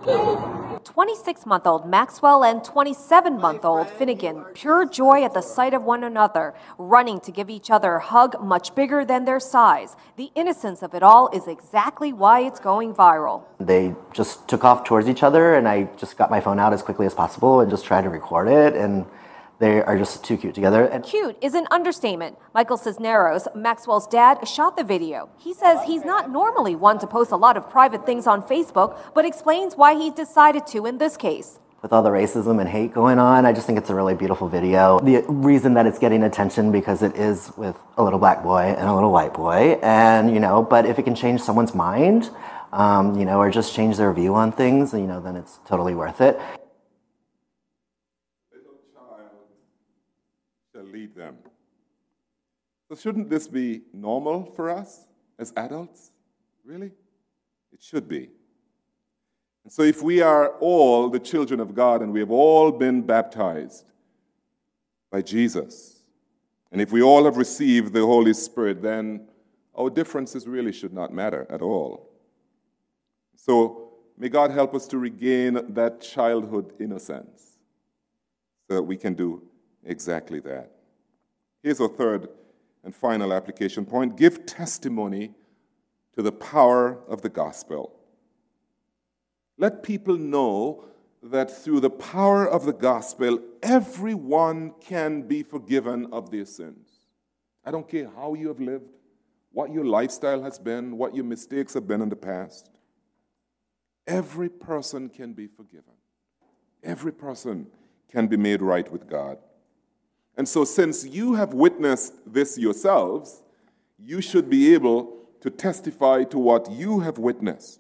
26 0.04 1.46
month 1.46 1.68
old 1.68 1.88
Maxwell 1.88 2.44
and 2.44 2.64
27 2.64 3.40
month 3.40 3.64
old 3.64 3.88
Finnegan, 3.88 4.44
pure 4.54 4.86
joy 4.86 5.24
at 5.24 5.34
the 5.34 5.42
sight 5.42 5.74
of 5.74 5.84
one 5.84 6.04
another, 6.04 6.54
running 6.78 7.20
to 7.20 7.32
give 7.32 7.50
each 7.50 7.70
other 7.70 7.96
a 7.96 8.02
hug 8.02 8.42
much 8.44 8.74
bigger 8.74 9.06
than 9.06 9.26
their 9.26 9.40
size. 9.40 9.96
The 10.16 10.32
innocence 10.34 10.82
of 10.82 10.96
it 10.96 11.04
all 11.04 11.30
is 11.30 11.48
exactly 11.48 12.12
why 12.12 12.42
it's 12.42 12.60
going 12.60 12.96
viral. 12.96 13.44
They 13.60 13.96
just 14.12 14.48
took 14.48 14.64
off 14.64 14.84
towards 14.84 15.08
each 15.08 15.22
other, 15.22 15.54
and 15.54 15.68
I 15.68 15.84
just 15.98 16.18
got 16.18 16.32
my 16.32 16.42
phone 16.42 16.60
out 16.60 16.74
as 16.74 16.82
quickly 16.82 17.06
as 17.06 17.14
possible 17.14 17.60
and 17.60 17.70
just 17.70 17.86
tried 17.86 18.02
to 18.02 18.10
record 18.10 18.48
it. 18.48 18.76
And 18.76 19.06
they 19.62 19.80
are 19.84 19.96
just 19.96 20.24
too 20.24 20.38
cute 20.38 20.56
together. 20.56 20.86
And 20.86 21.04
cute 21.04 21.38
is 21.40 21.54
an 21.54 21.68
understatement. 21.70 22.36
Michael 22.56 22.78
Cisneros, 22.78 23.48
Maxwell's 23.54 24.08
dad, 24.08 24.48
shot 24.48 24.76
the 24.76 24.84
video. 24.84 25.30
He 25.38 25.54
says 25.54 25.80
he's 25.86 26.04
not 26.04 26.32
normally 26.32 26.76
one 26.76 26.98
to 26.98 27.06
post 27.06 27.32
a 27.32 27.38
lot 27.38 27.56
of 27.56 27.70
private 27.70 28.04
things 28.04 28.26
on 28.26 28.42
Facebook, 28.42 28.98
but 29.14 29.24
explains 29.24 29.76
why 29.76 29.94
he 29.94 30.10
decided 30.10 30.66
to 30.68 30.88
in 30.88 30.98
this 30.98 31.16
case. 31.16 31.60
With 31.84 31.94
all 31.94 32.02
the 32.02 32.10
racism 32.10 32.60
and 32.60 32.68
hate 32.68 32.92
going 32.92 33.20
on, 33.20 33.46
I 33.46 33.54
just 33.54 33.68
think 33.68 33.78
it's 33.78 33.92
a 33.92 33.96
really 33.96 34.16
beautiful 34.16 34.50
video. 34.50 35.00
The 35.00 35.24
reason 35.28 35.76
that 35.76 35.86
it's 35.86 36.00
getting 36.00 36.24
attention 36.24 36.72
because 36.72 37.04
it 37.04 37.16
is 37.16 37.52
with 37.56 37.78
a 37.98 38.04
little 38.04 38.20
black 38.20 38.42
boy 38.42 38.62
and 38.62 38.88
a 38.88 38.94
little 38.96 39.12
white 39.12 39.34
boy, 39.34 39.80
and 39.84 40.34
you 40.34 40.40
know, 40.40 40.64
but 40.64 40.88
if 40.88 40.98
it 40.98 41.04
can 41.04 41.16
change 41.16 41.42
someone's 41.42 41.76
mind, 41.76 42.32
um, 42.72 43.20
you 43.20 43.26
know, 43.26 43.40
or 43.40 43.52
just 43.52 43.76
change 43.76 43.98
their 43.98 44.14
view 44.14 44.34
on 44.34 44.52
things, 44.52 44.94
you 44.94 45.08
know, 45.08 45.20
then 45.20 45.36
it's 45.36 45.60
totally 45.66 45.94
worth 45.94 46.22
it. 46.22 46.40
Lead 51.02 51.16
them. 51.16 51.36
So, 52.88 52.96
shouldn't 52.96 53.30
this 53.30 53.48
be 53.48 53.82
normal 53.94 54.46
for 54.56 54.70
us 54.70 55.08
as 55.40 55.52
adults? 55.58 56.12
Really? 56.64 56.92
It 57.74 57.82
should 57.82 58.08
be. 58.08 58.30
And 59.64 59.72
so, 59.72 59.82
if 59.82 60.04
we 60.04 60.22
are 60.22 60.50
all 60.60 61.10
the 61.10 61.20
children 61.20 61.60
of 61.60 61.74
God 61.74 62.02
and 62.02 62.14
we 62.14 62.20
have 62.20 62.32
all 62.32 62.72
been 62.72 63.02
baptized 63.02 63.86
by 65.12 65.22
Jesus, 65.22 66.04
and 66.72 66.80
if 66.80 66.92
we 66.92 67.02
all 67.02 67.26
have 67.26 67.38
received 67.38 67.94
the 67.94 68.06
Holy 68.06 68.34
Spirit, 68.34 68.82
then 68.82 69.28
our 69.76 69.90
differences 69.90 70.48
really 70.48 70.72
should 70.72 70.94
not 70.94 71.14
matter 71.14 71.48
at 71.50 71.62
all. 71.62 72.10
So, 73.36 73.94
may 74.18 74.30
God 74.30 74.52
help 74.52 74.76
us 74.76 74.86
to 74.88 75.00
regain 75.00 75.74
that 75.74 76.02
childhood 76.02 76.74
innocence 76.80 77.58
so 78.68 78.76
that 78.76 78.84
we 78.84 78.98
can 78.98 79.16
do 79.16 79.42
exactly 79.84 80.40
that. 80.42 80.72
Here's 81.64 81.80
a 81.80 81.88
third 81.88 82.28
and 82.84 82.96
final 82.96 83.34
application 83.34 83.86
point 83.86 84.18
give 84.18 84.46
testimony 84.46 85.32
to 86.16 86.22
the 86.22 86.32
power 86.32 87.00
of 87.08 87.22
the 87.22 87.30
gospel. 87.30 87.96
Let 89.58 89.84
people 89.84 90.18
know 90.18 90.86
that 91.24 91.52
through 91.52 91.82
the 91.82 91.90
power 91.90 92.48
of 92.48 92.66
the 92.66 92.74
gospel, 92.74 93.40
everyone 93.62 94.74
can 94.82 95.22
be 95.22 95.44
forgiven 95.44 96.08
of 96.12 96.32
their 96.32 96.46
sins. 96.46 96.88
I 97.64 97.70
don't 97.70 97.88
care 97.88 98.10
how 98.16 98.34
you 98.34 98.48
have 98.48 98.60
lived, 98.60 98.90
what 99.52 99.72
your 99.72 99.86
lifestyle 99.86 100.42
has 100.42 100.58
been, 100.58 100.98
what 100.98 101.14
your 101.14 101.26
mistakes 101.26 101.76
have 101.76 101.88
been 101.88 102.02
in 102.02 102.10
the 102.10 102.16
past. 102.16 102.72
Every 104.08 104.50
person 104.50 105.10
can 105.10 105.34
be 105.34 105.46
forgiven. 105.46 105.94
Every 106.84 107.12
person 107.12 107.68
can 108.12 108.26
be 108.26 108.38
made 108.38 108.64
right 108.64 108.92
with 108.92 109.08
God. 109.08 109.38
And 110.38 110.48
so, 110.48 110.64
since 110.64 111.06
you 111.06 111.34
have 111.36 111.54
witnessed 111.54 112.14
this 112.26 112.58
yourselves, 112.58 113.42
you 114.00 114.22
should 114.22 114.50
be 114.50 114.74
able 114.74 115.18
to 115.42 115.50
testify 115.50 116.24
to 116.26 116.40
what 116.40 116.72
you 116.72 117.00
have 117.02 117.18
witnessed. 117.18 117.80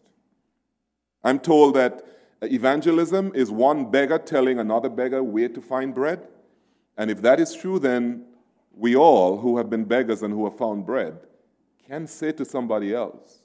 I'm 1.23 1.39
told 1.39 1.75
that 1.75 2.03
evangelism 2.41 3.31
is 3.35 3.51
one 3.51 3.89
beggar 3.89 4.17
telling 4.17 4.59
another 4.59 4.89
beggar 4.89 5.23
where 5.23 5.49
to 5.49 5.61
find 5.61 5.93
bread. 5.93 6.27
And 6.97 7.09
if 7.09 7.21
that 7.21 7.39
is 7.39 7.55
true, 7.55 7.79
then 7.79 8.25
we 8.75 8.95
all 8.95 9.37
who 9.37 9.57
have 9.57 9.69
been 9.69 9.85
beggars 9.85 10.23
and 10.23 10.33
who 10.33 10.45
have 10.45 10.57
found 10.57 10.85
bread 10.85 11.19
can 11.87 12.07
say 12.07 12.31
to 12.31 12.45
somebody 12.45 12.93
else 12.93 13.41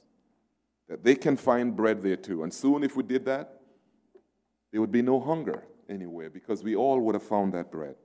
that 0.88 1.03
they 1.03 1.14
can 1.14 1.37
find 1.37 1.75
bread 1.75 2.03
there 2.03 2.16
too. 2.16 2.42
And 2.42 2.53
soon, 2.53 2.83
if 2.85 2.97
we 2.97 3.03
did 3.03 3.25
that, 3.27 3.61
there 4.71 4.81
would 4.81 4.92
be 4.92 5.03
no 5.03 5.21
hunger 5.21 5.64
anywhere 5.88 6.31
because 6.31 6.62
we 6.62 6.77
all 6.77 7.01
would 7.01 7.14
have 7.14 7.23
found 7.23 7.53
that 7.55 7.71
bread. 7.71 7.97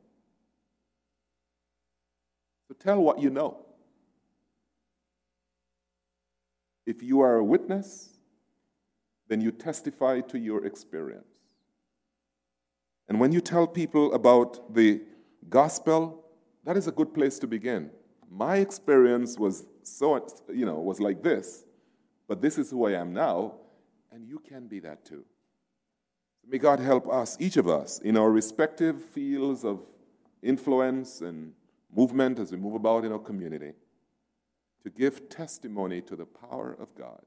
Tell 2.84 3.00
what 3.00 3.20
you 3.20 3.30
know. 3.30 3.58
If 6.86 7.04
you 7.04 7.22
are 7.22 7.36
a 7.36 7.44
witness, 7.44 8.10
then 9.28 9.40
you 9.40 9.52
testify 9.52 10.22
to 10.22 10.40
your 10.40 10.66
experience. 10.66 11.26
And 13.08 13.20
when 13.20 13.32
you 13.32 13.40
tell 13.40 13.68
people 13.68 14.14
about 14.14 14.74
the 14.74 15.02
gospel, 15.48 16.26
that 16.64 16.76
is 16.76 16.88
a 16.88 16.92
good 16.92 17.14
place 17.14 17.38
to 17.40 17.48
begin. 17.48 17.92
My 18.30 18.58
experience 18.58 19.38
was 19.38 19.66
so, 19.84 20.28
you 20.52 20.66
know, 20.66 20.80
was 20.80 21.00
like 21.00 21.22
this, 21.22 21.66
but 22.28 22.42
this 22.42 22.58
is 22.58 22.72
who 22.72 22.88
I 22.88 22.94
am 22.94 23.14
now, 23.14 23.56
and 24.12 24.28
you 24.28 24.40
can 24.40 24.68
be 24.68 24.80
that 24.80 25.06
too. 25.06 25.26
May 26.48 26.58
God 26.58 26.80
help 26.80 27.08
us, 27.08 27.38
each 27.40 27.58
of 27.58 27.68
us, 27.68 28.00
in 28.00 28.18
our 28.18 28.32
respective 28.32 29.04
fields 29.04 29.64
of 29.64 29.82
influence 30.42 31.22
and 31.22 31.54
movement 31.96 32.40
as 32.40 32.52
we 32.52 32.58
move 32.58 32.76
about 32.76 33.06
in 33.06 33.12
our 33.12 33.20
community 33.20 33.74
to 34.84 34.90
give 34.90 35.30
testimony 35.30 36.02
to 36.02 36.16
the 36.16 36.26
power 36.26 36.76
of 36.80 36.96
God, 36.96 37.22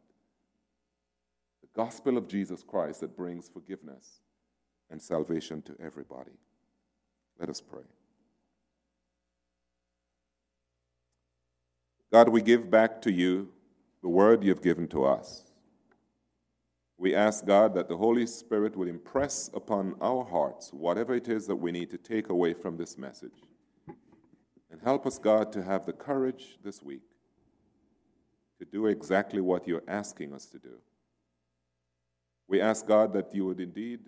the 1.60 1.68
gospel 1.74 2.16
of 2.16 2.28
Jesus 2.28 2.62
Christ 2.62 3.00
that 3.00 3.16
brings 3.16 3.48
forgiveness 3.48 4.20
and 4.90 5.00
salvation 5.00 5.62
to 5.62 5.74
everybody. 5.80 6.32
Let 7.38 7.48
us 7.48 7.60
pray. 7.60 7.82
God, 12.12 12.28
we 12.28 12.42
give 12.42 12.70
back 12.70 13.02
to 13.02 13.12
you 13.12 13.48
the 14.02 14.08
word 14.08 14.44
you've 14.44 14.62
given 14.62 14.86
to 14.88 15.04
us. 15.04 15.42
We 16.96 17.14
ask 17.14 17.44
God 17.44 17.74
that 17.74 17.88
the 17.88 17.96
Holy 17.96 18.26
Spirit 18.26 18.76
would 18.76 18.88
impress 18.88 19.50
upon 19.52 19.96
our 20.00 20.24
hearts 20.24 20.72
whatever 20.72 21.14
it 21.14 21.28
is 21.28 21.46
that 21.48 21.56
we 21.56 21.72
need 21.72 21.90
to 21.90 21.98
take 21.98 22.28
away 22.28 22.54
from 22.54 22.76
this 22.76 22.96
message. 22.96 23.32
And 24.74 24.82
help 24.82 25.06
us, 25.06 25.18
God, 25.18 25.52
to 25.52 25.62
have 25.62 25.86
the 25.86 25.92
courage 25.92 26.58
this 26.64 26.82
week 26.82 27.04
to 28.58 28.64
do 28.64 28.86
exactly 28.86 29.40
what 29.40 29.68
you're 29.68 29.84
asking 29.86 30.32
us 30.32 30.46
to 30.46 30.58
do. 30.58 30.80
We 32.48 32.60
ask, 32.60 32.84
God, 32.84 33.12
that 33.12 33.32
you 33.32 33.46
would 33.46 33.60
indeed 33.60 34.00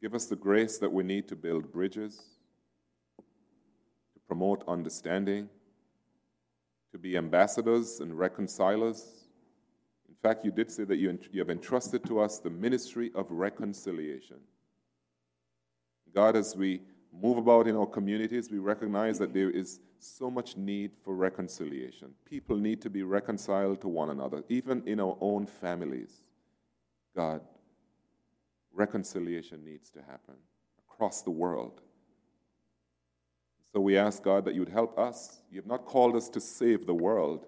give 0.00 0.14
us 0.14 0.26
the 0.26 0.36
grace 0.36 0.78
that 0.78 0.92
we 0.92 1.02
need 1.02 1.26
to 1.26 1.34
build 1.34 1.72
bridges, 1.72 2.22
to 3.16 4.20
promote 4.28 4.62
understanding, 4.68 5.48
to 6.92 6.98
be 6.98 7.16
ambassadors 7.16 7.98
and 7.98 8.16
reconcilers. 8.16 9.24
In 10.08 10.14
fact, 10.22 10.44
you 10.44 10.52
did 10.52 10.70
say 10.70 10.84
that 10.84 10.98
you, 10.98 11.18
you 11.32 11.40
have 11.40 11.50
entrusted 11.50 12.04
to 12.04 12.20
us 12.20 12.38
the 12.38 12.50
ministry 12.50 13.10
of 13.16 13.28
reconciliation. 13.32 14.38
God, 16.14 16.36
as 16.36 16.54
we 16.54 16.82
move 17.12 17.36
about 17.36 17.66
in 17.68 17.76
our 17.76 17.86
communities, 17.86 18.50
we 18.50 18.58
recognize 18.58 19.18
that 19.18 19.34
there 19.34 19.50
is 19.50 19.80
so 19.98 20.30
much 20.30 20.56
need 20.56 20.92
for 21.04 21.14
reconciliation. 21.14 22.12
People 22.24 22.56
need 22.56 22.80
to 22.82 22.90
be 22.90 23.02
reconciled 23.02 23.80
to 23.82 23.88
one 23.88 24.10
another, 24.10 24.42
even 24.48 24.82
in 24.86 24.98
our 24.98 25.16
own 25.20 25.46
families. 25.46 26.24
God, 27.14 27.40
reconciliation 28.72 29.64
needs 29.64 29.90
to 29.90 30.00
happen 30.00 30.34
across 30.88 31.22
the 31.22 31.30
world. 31.30 31.80
So 33.72 33.80
we 33.80 33.96
ask 33.96 34.22
God 34.22 34.44
that 34.44 34.54
you 34.54 34.60
would 34.60 34.68
help 34.68 34.98
us. 34.98 35.42
You 35.50 35.56
have 35.56 35.66
not 35.66 35.84
called 35.84 36.16
us 36.16 36.28
to 36.30 36.40
save 36.40 36.86
the 36.86 36.94
world, 36.94 37.46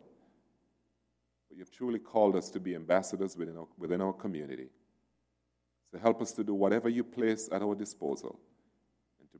but 1.49 1.59
you've 1.59 1.73
truly 1.73 1.99
called 1.99 2.37
us 2.37 2.51
to 2.51 2.61
be 2.61 2.75
ambassadors 2.75 3.37
within 3.37 3.57
our, 3.57 3.67
within 3.79 4.01
our 4.01 4.13
community. 4.13 4.69
So 5.91 5.99
help 5.99 6.23
us 6.23 6.33
to 6.33 6.45
do 6.45 6.55
whatever 6.55 6.89
you 6.89 7.05
place 7.05 7.49
at 7.53 7.63
our 7.63 7.75
disposal 7.75 8.39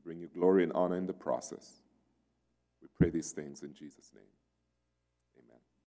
bring 0.05 0.19
you 0.19 0.27
glory 0.27 0.63
and 0.63 0.71
honor 0.73 0.97
in 0.97 1.07
the 1.07 1.13
process. 1.13 1.81
We 2.81 2.87
pray 2.97 3.09
these 3.09 3.31
things 3.31 3.63
in 3.63 3.73
Jesus' 3.73 4.11
name. 4.13 4.23